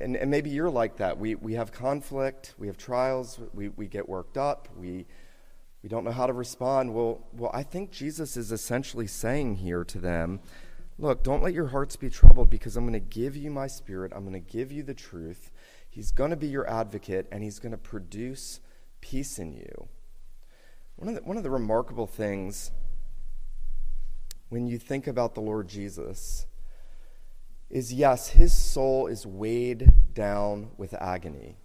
and, 0.00 0.16
and 0.16 0.30
maybe 0.30 0.50
you're 0.50 0.70
like 0.70 0.98
that. 0.98 1.18
We, 1.18 1.34
we 1.34 1.54
have 1.54 1.72
conflict, 1.72 2.54
we 2.56 2.68
have 2.68 2.76
trials, 2.76 3.40
we, 3.52 3.70
we 3.70 3.88
get 3.88 4.08
worked 4.08 4.38
up, 4.38 4.68
we, 4.76 5.06
we 5.82 5.88
don't 5.88 6.04
know 6.04 6.12
how 6.12 6.26
to 6.28 6.32
respond. 6.32 6.94
Well, 6.94 7.26
well, 7.32 7.50
I 7.52 7.64
think 7.64 7.90
Jesus 7.90 8.36
is 8.36 8.52
essentially 8.52 9.08
saying 9.08 9.56
here 9.56 9.82
to 9.84 9.98
them 9.98 10.38
look, 10.96 11.24
don't 11.24 11.42
let 11.42 11.52
your 11.52 11.66
hearts 11.66 11.96
be 11.96 12.08
troubled 12.08 12.50
because 12.50 12.76
I'm 12.76 12.84
going 12.84 12.92
to 12.92 13.00
give 13.00 13.36
you 13.36 13.50
my 13.50 13.66
spirit, 13.66 14.12
I'm 14.14 14.22
going 14.22 14.40
to 14.40 14.52
give 14.52 14.70
you 14.70 14.84
the 14.84 14.94
truth. 14.94 15.50
He's 15.94 16.10
going 16.10 16.30
to 16.30 16.36
be 16.36 16.48
your 16.48 16.68
advocate 16.68 17.28
and 17.30 17.44
he's 17.44 17.60
going 17.60 17.70
to 17.70 17.78
produce 17.78 18.58
peace 19.00 19.38
in 19.38 19.52
you. 19.52 19.88
One 20.96 21.08
of, 21.08 21.14
the, 21.14 21.22
one 21.22 21.36
of 21.36 21.44
the 21.44 21.50
remarkable 21.50 22.08
things 22.08 22.72
when 24.48 24.66
you 24.66 24.76
think 24.76 25.06
about 25.06 25.36
the 25.36 25.40
Lord 25.40 25.68
Jesus 25.68 26.46
is 27.70 27.92
yes, 27.92 28.30
his 28.30 28.52
soul 28.52 29.06
is 29.06 29.24
weighed 29.24 29.88
down 30.12 30.70
with 30.76 30.94
agony 30.94 31.58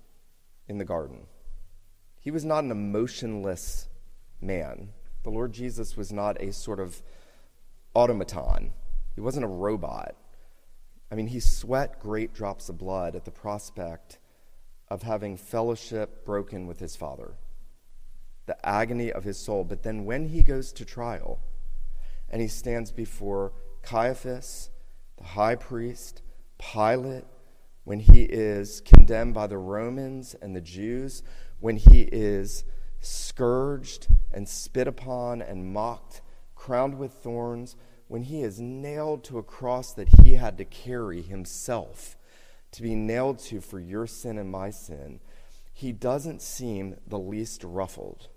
in 0.67 0.77
the 0.77 0.85
garden. 0.85 1.25
He 2.19 2.29
was 2.29 2.45
not 2.45 2.63
an 2.63 2.69
emotionless 2.69 3.89
man. 4.39 4.89
The 5.23 5.31
Lord 5.31 5.53
Jesus 5.53 5.97
was 5.97 6.13
not 6.13 6.39
a 6.39 6.53
sort 6.53 6.79
of 6.79 7.01
automaton, 7.95 8.73
he 9.15 9.21
wasn't 9.21 9.45
a 9.45 9.49
robot. 9.49 10.15
I 11.11 11.15
mean, 11.15 11.25
he 11.25 11.39
sweat 11.39 11.99
great 11.99 12.35
drops 12.35 12.69
of 12.69 12.77
blood 12.77 13.15
at 13.15 13.25
the 13.25 13.31
prospect 13.31 14.18
of 14.89 15.03
having 15.03 15.37
fellowship 15.37 16.25
broken 16.25 16.67
with 16.67 16.79
his 16.79 16.95
Father, 16.95 17.33
the 18.45 18.65
agony 18.67 19.11
of 19.11 19.23
his 19.23 19.37
soul. 19.37 19.63
But 19.63 19.83
then 19.83 20.05
when 20.05 20.29
he 20.29 20.41
goes 20.41 20.71
to 20.73 20.85
trial 20.85 21.39
and 22.29 22.41
he 22.41 22.47
stands 22.47 22.91
before 22.91 23.53
Caiaphas, 23.83 24.69
the 25.17 25.23
high 25.23 25.55
priest, 25.55 26.21
Pilate, 26.57 27.25
when 27.83 27.99
he 27.99 28.23
is 28.23 28.81
condemned 28.81 29.33
by 29.33 29.47
the 29.47 29.57
Romans 29.57 30.35
and 30.41 30.55
the 30.55 30.61
Jews, 30.61 31.23
when 31.59 31.77
he 31.77 32.01
is 32.11 32.63
scourged 32.99 34.07
and 34.31 34.47
spit 34.47 34.87
upon 34.87 35.41
and 35.41 35.73
mocked, 35.73 36.21
crowned 36.55 36.97
with 36.97 37.13
thorns, 37.13 37.75
when 38.07 38.23
he 38.23 38.41
is 38.41 38.59
nailed 38.59 39.23
to 39.23 39.37
a 39.37 39.43
cross 39.43 39.93
that 39.93 40.09
he 40.23 40.33
had 40.33 40.57
to 40.57 40.65
carry 40.65 41.21
himself, 41.21 42.17
to 42.71 42.81
be 42.81 42.95
nailed 42.95 43.39
to 43.39 43.61
for 43.61 43.79
your 43.79 44.07
sin 44.07 44.37
and 44.37 44.51
my 44.51 44.69
sin, 44.69 45.19
he 45.73 45.91
doesn't 45.91 46.41
seem 46.41 46.95
the 47.07 47.19
least 47.19 47.63
ruffled. 47.63 48.27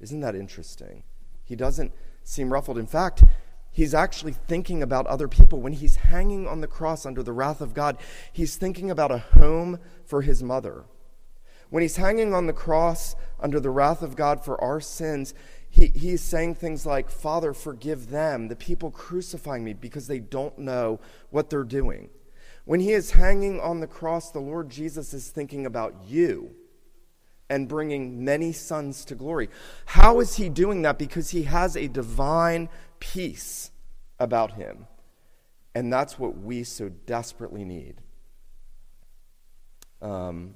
Isn't 0.00 0.20
that 0.20 0.34
interesting? 0.34 1.02
He 1.44 1.56
doesn't 1.56 1.92
seem 2.24 2.52
ruffled. 2.52 2.78
In 2.78 2.86
fact, 2.86 3.24
he's 3.70 3.94
actually 3.94 4.32
thinking 4.32 4.82
about 4.82 5.06
other 5.06 5.28
people. 5.28 5.60
When 5.60 5.72
he's 5.72 5.96
hanging 5.96 6.46
on 6.46 6.60
the 6.60 6.66
cross 6.66 7.04
under 7.04 7.22
the 7.22 7.32
wrath 7.32 7.60
of 7.60 7.74
God, 7.74 7.98
he's 8.32 8.56
thinking 8.56 8.90
about 8.90 9.10
a 9.10 9.18
home 9.18 9.78
for 10.04 10.22
his 10.22 10.42
mother. 10.42 10.84
When 11.70 11.82
he's 11.82 11.96
hanging 11.96 12.34
on 12.34 12.46
the 12.46 12.52
cross 12.52 13.16
under 13.40 13.58
the 13.58 13.70
wrath 13.70 14.02
of 14.02 14.14
God 14.14 14.44
for 14.44 14.62
our 14.62 14.80
sins, 14.80 15.34
he, 15.70 15.86
he's 15.86 16.20
saying 16.20 16.56
things 16.56 16.84
like, 16.84 17.10
Father, 17.10 17.54
forgive 17.54 18.10
them, 18.10 18.48
the 18.48 18.56
people 18.56 18.90
crucifying 18.90 19.64
me, 19.64 19.72
because 19.72 20.06
they 20.06 20.18
don't 20.18 20.58
know 20.58 21.00
what 21.30 21.48
they're 21.48 21.64
doing. 21.64 22.10
When 22.64 22.80
he 22.80 22.92
is 22.92 23.12
hanging 23.12 23.60
on 23.60 23.80
the 23.80 23.86
cross, 23.86 24.30
the 24.30 24.40
Lord 24.40 24.70
Jesus 24.70 25.12
is 25.12 25.28
thinking 25.28 25.66
about 25.66 25.94
you 26.06 26.54
and 27.50 27.68
bringing 27.68 28.24
many 28.24 28.52
sons 28.52 29.04
to 29.06 29.14
glory. 29.14 29.50
How 29.84 30.20
is 30.20 30.36
he 30.36 30.48
doing 30.48 30.82
that? 30.82 30.98
Because 30.98 31.30
he 31.30 31.42
has 31.42 31.76
a 31.76 31.88
divine 31.88 32.68
peace 32.98 33.72
about 34.22 34.52
Him. 34.52 34.86
And 35.74 35.92
that's 35.92 36.18
what 36.18 36.38
we 36.38 36.64
so 36.64 36.88
desperately 36.88 37.64
need. 37.64 37.96
Um, 40.00 40.54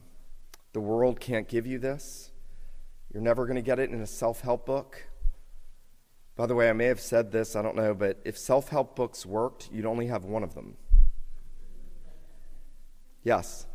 the 0.73 0.81
world 0.81 1.21
can't 1.21 1.49
give 1.49 1.66
you 1.66 1.79
this. 1.79 2.31
You're 3.12 3.23
never 3.23 3.47
going 3.47 3.57
to 3.57 3.62
get 3.62 3.79
it 3.79 3.90
in 3.90 4.01
a 4.01 4.07
self 4.07 4.42
help 4.42 4.66
book. 4.66 5.09
By 6.37 6.47
the 6.47 6.55
way, 6.55 6.69
I 6.69 6.75
may 6.75 6.85
have 6.85 7.01
said 7.01 7.33
this, 7.33 7.57
I 7.57 7.62
don't 7.62 7.77
know, 7.77 7.95
but 7.95 8.21
if 8.25 8.38
self 8.38 8.69
help 8.69 8.95
books 8.95 9.27
worked, 9.27 9.71
you'd 9.73 9.87
only 9.87 10.07
have 10.07 10.25
one 10.25 10.42
of 10.42 10.55
them. 10.55 10.77
Yes, 13.26 13.66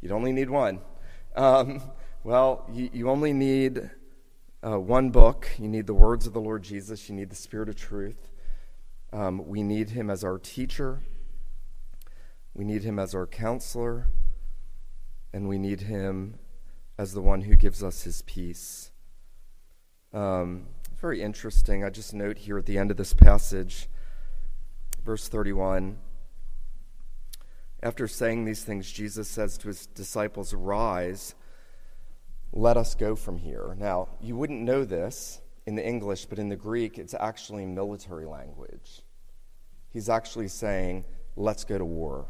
you'd 0.00 0.12
only 0.12 0.30
need 0.30 0.48
one. 0.48 0.78
Um, 1.34 1.82
well, 2.22 2.64
you, 2.72 2.88
you, 2.92 3.10
only 3.10 3.32
need 3.32 3.90
uh, 4.64 4.78
one 4.78 5.10
book. 5.10 5.50
You 5.58 5.66
need 5.66 5.88
the 5.88 5.92
words 5.94 6.24
of 6.28 6.34
the 6.34 6.40
Lord 6.40 6.62
Jesus, 6.62 7.08
you 7.08 7.16
need 7.16 7.28
the 7.28 7.34
Spirit 7.34 7.68
of 7.68 7.74
truth. 7.74 8.30
Um, 9.12 9.44
we 9.48 9.64
need 9.64 9.90
him 9.90 10.08
as 10.08 10.22
our 10.22 10.38
teacher, 10.38 11.00
we 12.54 12.64
need 12.64 12.84
him 12.84 13.00
as 13.00 13.12
our 13.12 13.26
counselor, 13.26 14.06
and 15.32 15.48
we 15.48 15.58
need 15.58 15.80
him 15.80 16.36
as 16.96 17.12
the 17.12 17.20
one 17.20 17.40
who 17.40 17.56
gives 17.56 17.82
us 17.82 18.04
his 18.04 18.22
peace. 18.22 18.92
Um, 20.12 20.68
very 21.00 21.22
interesting. 21.22 21.82
I 21.82 21.90
just 21.90 22.14
note 22.14 22.38
here 22.38 22.56
at 22.56 22.66
the 22.66 22.78
end 22.78 22.92
of 22.92 22.98
this 22.98 23.14
passage, 23.14 23.88
verse 25.04 25.26
31. 25.26 25.98
After 27.82 28.06
saying 28.06 28.44
these 28.44 28.62
things, 28.64 28.90
Jesus 28.90 29.28
says 29.28 29.58
to 29.58 29.68
his 29.68 29.86
disciples, 29.86 30.54
Rise, 30.54 31.34
let 32.52 32.76
us 32.76 32.94
go 32.94 33.16
from 33.16 33.38
here. 33.38 33.74
Now, 33.78 34.08
you 34.20 34.36
wouldn't 34.36 34.62
know 34.62 34.84
this 34.84 35.40
in 35.66 35.74
the 35.74 35.86
English, 35.86 36.26
but 36.26 36.38
in 36.38 36.48
the 36.48 36.56
Greek, 36.56 36.98
it's 36.98 37.14
actually 37.14 37.66
military 37.66 38.26
language. 38.26 39.02
He's 39.90 40.08
actually 40.08 40.48
saying, 40.48 41.04
Let's 41.34 41.64
go 41.64 41.78
to 41.78 41.84
war. 41.84 42.26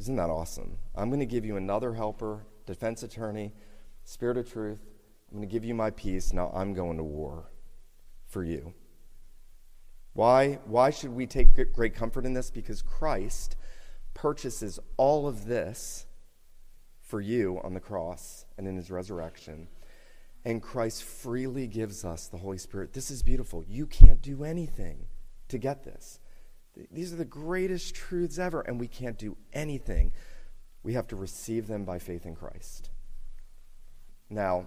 Isn't 0.00 0.16
that 0.16 0.30
awesome? 0.30 0.78
I'm 0.94 1.10
going 1.10 1.20
to 1.20 1.26
give 1.26 1.44
you 1.44 1.56
another 1.56 1.92
helper, 1.92 2.46
defense 2.66 3.02
attorney, 3.02 3.52
spirit 4.04 4.36
of 4.36 4.50
truth, 4.50 4.78
I'm 5.30 5.38
going 5.38 5.48
to 5.48 5.52
give 5.52 5.64
you 5.64 5.74
my 5.74 5.90
peace. 5.90 6.32
Now 6.32 6.50
I'm 6.54 6.72
going 6.72 6.96
to 6.96 7.04
war 7.04 7.50
for 8.26 8.44
you. 8.44 8.72
Why, 10.14 10.58
why 10.64 10.90
should 10.90 11.10
we 11.10 11.26
take 11.26 11.72
great 11.74 11.94
comfort 11.94 12.24
in 12.24 12.32
this? 12.32 12.50
Because 12.50 12.82
Christ 12.82 13.56
purchases 14.20 14.80
all 14.96 15.28
of 15.28 15.46
this 15.46 16.04
for 17.00 17.20
you 17.20 17.60
on 17.62 17.72
the 17.72 17.80
cross 17.80 18.44
and 18.56 18.66
in 18.66 18.76
his 18.76 18.90
resurrection. 18.90 19.68
And 20.44 20.60
Christ 20.60 21.04
freely 21.04 21.68
gives 21.68 22.04
us 22.04 22.26
the 22.26 22.36
Holy 22.36 22.58
Spirit. 22.58 22.92
This 22.92 23.10
is 23.10 23.22
beautiful. 23.22 23.64
You 23.68 23.86
can't 23.86 24.20
do 24.20 24.42
anything 24.42 25.06
to 25.48 25.58
get 25.58 25.84
this. 25.84 26.18
These 26.90 27.12
are 27.12 27.16
the 27.16 27.24
greatest 27.24 27.94
truths 27.94 28.38
ever, 28.38 28.60
and 28.60 28.80
we 28.80 28.88
can't 28.88 29.18
do 29.18 29.36
anything. 29.52 30.12
We 30.82 30.94
have 30.94 31.06
to 31.08 31.16
receive 31.16 31.66
them 31.66 31.84
by 31.84 31.98
faith 31.98 32.26
in 32.26 32.34
Christ. 32.34 32.90
Now, 34.30 34.66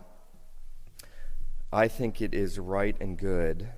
I 1.73 1.87
think 1.87 2.21
it 2.21 2.33
is 2.33 2.57
right 2.57 2.95
and 2.99 3.17
good 3.17 3.69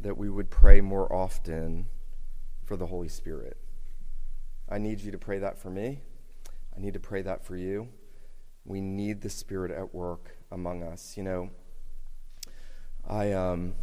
that 0.00 0.16
we 0.16 0.28
would 0.28 0.50
pray 0.50 0.80
more 0.80 1.12
often 1.12 1.86
for 2.64 2.76
the 2.76 2.86
Holy 2.86 3.08
Spirit. 3.08 3.56
I 4.68 4.78
need 4.78 5.00
you 5.00 5.12
to 5.12 5.18
pray 5.18 5.38
that 5.38 5.58
for 5.58 5.70
me. 5.70 6.00
I 6.76 6.80
need 6.80 6.94
to 6.94 7.00
pray 7.00 7.22
that 7.22 7.44
for 7.44 7.56
you. 7.56 7.88
We 8.64 8.80
need 8.80 9.20
the 9.20 9.30
Spirit 9.30 9.70
at 9.70 9.94
work 9.94 10.36
among 10.50 10.82
us. 10.82 11.16
You 11.16 11.22
know, 11.22 11.50
I 13.08 13.32
um, 13.32 13.74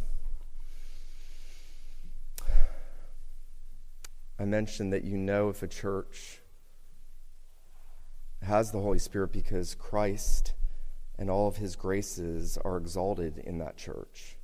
I 4.38 4.44
mentioned 4.44 4.92
that 4.92 5.04
you 5.04 5.16
know 5.16 5.48
if 5.48 5.62
a 5.62 5.68
church 5.68 6.40
has 8.42 8.70
the 8.70 8.80
Holy 8.80 8.98
Spirit 8.98 9.32
because 9.32 9.74
Christ 9.74 10.52
and 11.18 11.30
all 11.30 11.48
of 11.48 11.56
his 11.56 11.76
graces 11.76 12.58
are 12.64 12.76
exalted 12.76 13.38
in 13.38 13.58
that 13.58 13.78
church. 13.78 14.36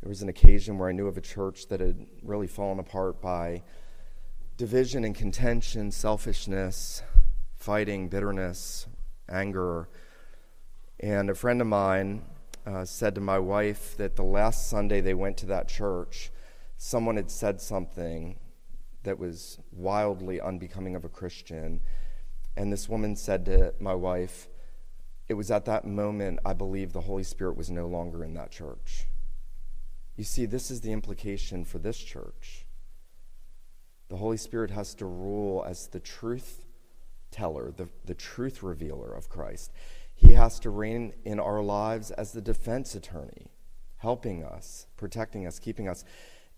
There 0.00 0.08
was 0.08 0.22
an 0.22 0.28
occasion 0.28 0.78
where 0.78 0.88
I 0.88 0.92
knew 0.92 1.06
of 1.06 1.16
a 1.16 1.20
church 1.20 1.68
that 1.68 1.80
had 1.80 2.06
really 2.22 2.46
fallen 2.46 2.78
apart 2.78 3.22
by 3.22 3.62
division 4.56 5.04
and 5.04 5.14
contention, 5.14 5.90
selfishness, 5.90 7.02
fighting, 7.56 8.08
bitterness, 8.08 8.86
anger. 9.28 9.88
And 11.00 11.28
a 11.28 11.34
friend 11.34 11.60
of 11.60 11.66
mine 11.66 12.22
uh, 12.66 12.84
said 12.84 13.14
to 13.16 13.20
my 13.20 13.38
wife 13.38 13.96
that 13.96 14.16
the 14.16 14.22
last 14.22 14.70
Sunday 14.70 15.00
they 15.00 15.14
went 15.14 15.36
to 15.38 15.46
that 15.46 15.68
church, 15.68 16.30
someone 16.76 17.16
had 17.16 17.30
said 17.30 17.60
something 17.60 18.38
that 19.02 19.18
was 19.18 19.58
wildly 19.72 20.40
unbecoming 20.40 20.94
of 20.94 21.04
a 21.04 21.08
Christian. 21.08 21.80
And 22.56 22.72
this 22.72 22.88
woman 22.88 23.16
said 23.16 23.44
to 23.46 23.74
my 23.80 23.94
wife, 23.94 24.48
it 25.28 25.34
was 25.34 25.50
at 25.50 25.64
that 25.64 25.86
moment 25.86 26.38
I 26.44 26.52
believe 26.52 26.92
the 26.92 27.00
Holy 27.00 27.24
Spirit 27.24 27.56
was 27.56 27.70
no 27.70 27.86
longer 27.86 28.22
in 28.22 28.34
that 28.34 28.50
church. 28.50 29.06
You 30.16 30.24
see, 30.24 30.46
this 30.46 30.70
is 30.70 30.80
the 30.80 30.92
implication 30.92 31.64
for 31.64 31.78
this 31.78 31.98
church. 31.98 32.63
The 34.14 34.20
Holy 34.20 34.36
Spirit 34.36 34.70
has 34.70 34.94
to 34.94 35.06
rule 35.06 35.64
as 35.66 35.88
the 35.88 35.98
truth 35.98 36.64
teller, 37.32 37.72
the, 37.76 37.88
the 38.04 38.14
truth 38.14 38.62
revealer 38.62 39.12
of 39.12 39.28
Christ. 39.28 39.72
He 40.14 40.34
has 40.34 40.60
to 40.60 40.70
reign 40.70 41.14
in 41.24 41.40
our 41.40 41.60
lives 41.60 42.12
as 42.12 42.30
the 42.30 42.40
defense 42.40 42.94
attorney, 42.94 43.50
helping 43.96 44.44
us, 44.44 44.86
protecting 44.96 45.48
us, 45.48 45.58
keeping 45.58 45.88
us, 45.88 46.04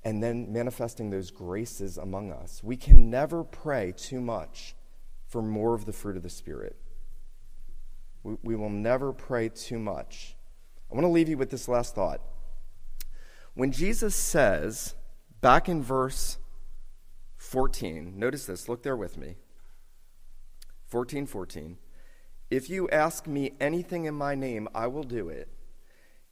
and 0.05 0.23
then 0.23 0.53
manifesting 0.53 1.09
those 1.09 1.31
graces 1.31 1.97
among 1.97 2.31
us. 2.31 2.63
We 2.63 2.77
can 2.77 3.09
never 3.09 3.43
pray 3.43 3.95
too 3.97 4.21
much 4.21 4.77
for 5.27 5.41
more 5.41 5.75
of 5.75 5.87
the 5.87 5.95
fruit 5.95 6.19
of 6.19 6.23
the 6.23 6.29
Spirit. 6.29 6.77
We, 8.23 8.37
we 8.43 8.55
will 8.55 8.69
never 8.69 9.15
pray 9.15 9.49
too 9.49 9.79
much. 9.79 10.37
I 10.93 10.95
want 10.95 11.07
to 11.07 11.11
leave 11.11 11.31
you 11.31 11.39
with 11.39 11.49
this 11.49 11.69
last 11.69 11.95
thought. 11.95 12.21
When 13.55 13.73
Jesus 13.73 14.15
says, 14.15 14.95
back 15.41 15.71
in 15.71 15.83
verse 15.83 16.37
14, 17.37 18.19
notice 18.19 18.47
this, 18.47 18.69
look 18.69 18.83
there 18.83 18.97
with 18.97 19.17
me. 19.17 19.37
14 20.87 21.27
14. 21.27 21.79
If 22.49 22.71
you 22.71 22.89
ask 22.91 23.27
me 23.27 23.53
anything 23.61 24.05
in 24.05 24.15
my 24.15 24.35
name, 24.35 24.69
I 24.75 24.87
will 24.87 25.03
do 25.03 25.29
it. 25.29 25.49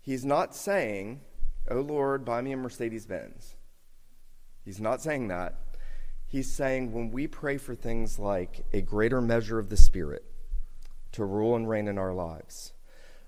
He's 0.00 0.24
not 0.24 0.54
saying, 0.54 1.22
Oh 1.68 1.80
Lord, 1.80 2.24
buy 2.24 2.40
me 2.40 2.52
a 2.52 2.56
Mercedes 2.56 3.06
Benz. 3.06 3.56
He's 4.64 4.80
not 4.80 5.02
saying 5.02 5.28
that. 5.28 5.56
He's 6.26 6.52
saying 6.52 6.92
when 6.92 7.10
we 7.10 7.26
pray 7.26 7.58
for 7.58 7.74
things 7.74 8.18
like 8.18 8.64
a 8.72 8.80
greater 8.80 9.20
measure 9.20 9.58
of 9.58 9.70
the 9.70 9.76
Spirit, 9.76 10.24
to 11.14 11.24
rule 11.24 11.54
and 11.54 11.68
reign 11.68 11.86
in 11.86 11.96
our 11.96 12.12
lives. 12.12 12.72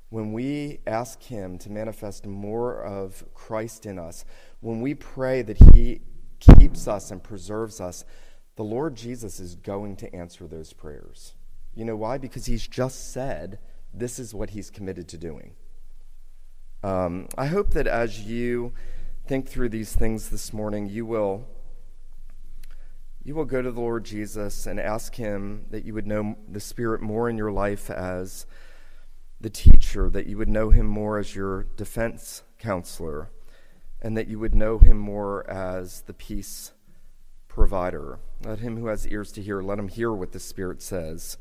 When 0.08 0.32
we 0.32 0.80
ask 0.86 1.22
Him 1.22 1.56
to 1.58 1.70
manifest 1.70 2.26
more 2.26 2.74
of 2.82 3.24
Christ 3.32 3.86
in 3.86 3.98
us, 3.98 4.24
when 4.60 4.80
we 4.80 4.94
pray 4.94 5.42
that 5.42 5.56
He 5.72 6.00
keeps 6.59 6.88
us 6.88 7.11
and 7.11 7.22
preserves 7.22 7.80
us, 7.80 8.04
the 8.56 8.64
Lord 8.64 8.96
Jesus 8.96 9.38
is 9.40 9.54
going 9.54 9.96
to 9.96 10.14
answer 10.14 10.46
those 10.46 10.72
prayers. 10.72 11.35
You 11.74 11.85
know 11.85 11.96
why? 11.96 12.18
Because 12.18 12.46
He's 12.46 12.66
just 12.66 13.12
said 13.12 13.59
this 13.92 14.18
is 14.18 14.35
what 14.35 14.50
He's 14.50 14.70
committed 14.70 15.09
to 15.09 15.18
doing. 15.18 15.54
Um, 16.82 17.28
I 17.37 17.46
hope 17.46 17.70
that 17.70 17.87
as 17.87 18.22
you 18.22 18.72
think 19.26 19.48
through 19.48 19.70
these 19.70 19.94
things 19.94 20.30
this 20.30 20.52
morning, 20.52 20.87
you 20.87 21.04
will 21.04 21.46
you 23.26 23.35
will 23.35 23.44
go 23.44 23.61
to 23.61 23.72
the 23.72 23.80
Lord 23.80 24.04
Jesus 24.04 24.66
and 24.66 24.78
ask 24.78 25.16
Him 25.16 25.66
that 25.70 25.85
you 25.85 25.94
would 25.94 26.06
know 26.06 26.37
the 26.48 26.61
Spirit 26.61 27.02
more 27.02 27.28
in 27.28 27.37
your 27.37 27.50
life 27.50 27.90
as 27.90 28.46
the 29.40 29.50
teacher, 29.50 30.09
that 30.11 30.26
you 30.26 30.38
would 30.38 30.48
know 30.48 30.70
Him 30.70 30.87
more 30.87 31.18
as 31.18 31.35
your 31.35 31.64
defense 31.76 32.44
counselor, 32.61 33.30
and 34.00 34.16
that 34.16 34.28
you 34.28 34.38
would 34.38 34.54
know 34.54 34.78
Him 34.78 34.98
more 34.98 35.48
as 35.48 36.02
the 36.02 36.12
peace 36.12 36.72
provider. 37.48 38.18
Let 38.44 38.59
him 38.59 38.76
who 38.76 38.88
has 38.88 39.06
ears 39.09 39.32
to 39.32 39.42
hear, 39.42 39.62
let 39.62 39.78
him 39.78 39.88
hear 39.88 40.12
what 40.12 40.32
the 40.32 40.38
Spirit 40.38 40.82
says 40.82 41.38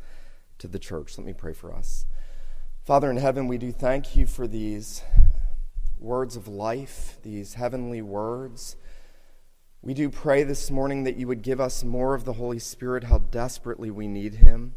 to 0.60 0.68
the 0.68 0.80
church. 0.80 1.18
Let 1.18 1.28
me 1.28 1.34
pray 1.34 1.52
for 1.52 1.74
us. 1.74 2.06
Father 2.86 3.12
in 3.12 3.18
heaven, 3.18 3.50
we 3.50 3.58
do 3.58 3.74
thank 3.74 4.16
you 4.16 4.26
for 4.26 4.48
these 4.48 5.02
words 6.00 6.38
of 6.38 6.48
life, 6.48 7.18
these 7.22 7.56
heavenly 7.56 8.02
words 8.02 8.78
we 9.86 9.94
do 9.94 10.10
pray 10.10 10.42
this 10.42 10.72
morning 10.72 11.04
that 11.04 11.16
you 11.16 11.28
would 11.28 11.44
give 11.44 11.62
us 11.62 11.84
more 11.84 12.16
of 12.16 12.26
the 12.26 12.34
Holy 12.34 12.58
Spirit, 12.58 13.04
how 13.04 13.20
desperately 13.20 13.92
we 13.92 14.08
need 14.08 14.34
him. 14.34 14.74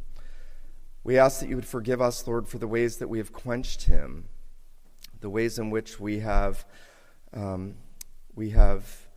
We 1.03 1.17
ask 1.17 1.41
that 1.41 1.49
you 1.49 1.57
would 1.57 1.65
forgive 1.65 2.03
us, 2.03 2.27
Lord, 2.27 2.47
for 2.47 2.59
the 2.59 2.69
ways 2.69 2.99
that 2.99 3.09
we 3.09 3.17
have 3.17 3.33
quenched 3.33 3.85
him, 3.85 4.29
the 5.21 5.31
ways 5.31 5.59
in 5.59 5.71
which 5.71 5.99
we 5.99 6.19
have, 6.19 6.67
um, 7.33 7.75
we 8.35 8.51
have 8.51 9.09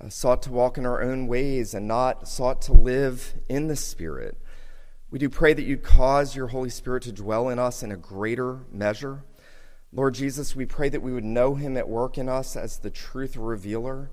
uh, 0.00 0.08
sought 0.08 0.42
to 0.42 0.52
walk 0.52 0.78
in 0.78 0.86
our 0.86 1.02
own 1.02 1.26
ways 1.26 1.74
and 1.74 1.86
not 1.86 2.28
sought 2.28 2.62
to 2.62 2.72
live 2.72 3.34
in 3.48 3.68
the 3.68 3.76
Spirit. 3.76 4.36
We 5.10 5.18
do 5.18 5.28
pray 5.28 5.54
that 5.54 5.62
you'd 5.62 5.82
cause 5.82 6.36
your 6.36 6.48
Holy 6.48 6.70
Spirit 6.70 7.02
to 7.04 7.12
dwell 7.12 7.48
in 7.48 7.58
us 7.58 7.82
in 7.82 7.90
a 7.90 7.96
greater 7.96 8.60
measure. 8.70 9.24
Lord 9.92 10.14
Jesus, 10.14 10.54
we 10.54 10.66
pray 10.66 10.88
that 10.88 11.02
we 11.02 11.12
would 11.12 11.24
know 11.24 11.56
him 11.56 11.76
at 11.76 11.88
work 11.88 12.16
in 12.16 12.28
us 12.28 12.56
as 12.56 12.78
the 12.78 12.90
truth 12.90 13.36
revealer 13.36 14.10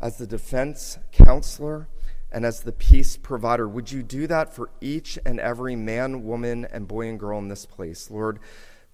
as 0.00 0.16
the 0.18 0.26
defense 0.26 0.98
counselor, 1.12 1.88
and 2.30 2.44
as 2.44 2.60
the 2.60 2.72
peace 2.72 3.16
provider. 3.16 3.66
Would 3.66 3.90
you 3.90 4.02
do 4.02 4.26
that 4.26 4.54
for 4.54 4.70
each 4.80 5.18
and 5.24 5.40
every 5.40 5.74
man, 5.74 6.24
woman, 6.24 6.66
and 6.66 6.86
boy 6.86 7.08
and 7.08 7.18
girl 7.18 7.38
in 7.38 7.48
this 7.48 7.64
place? 7.64 8.10
Lord, 8.10 8.38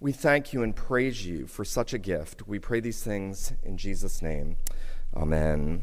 we 0.05 0.11
thank 0.11 0.53
you 0.53 0.61
and 0.61 0.75
praise 0.75 1.25
you 1.25 1.47
for 1.47 1.65
such 1.65 1.91
a 1.91 1.97
gift. 1.97 2.47
We 2.47 2.59
pray 2.59 2.79
these 2.79 3.01
things 3.01 3.53
in 3.63 3.75
Jesus' 3.75 4.21
name. 4.21 4.55
Amen. 5.15 5.81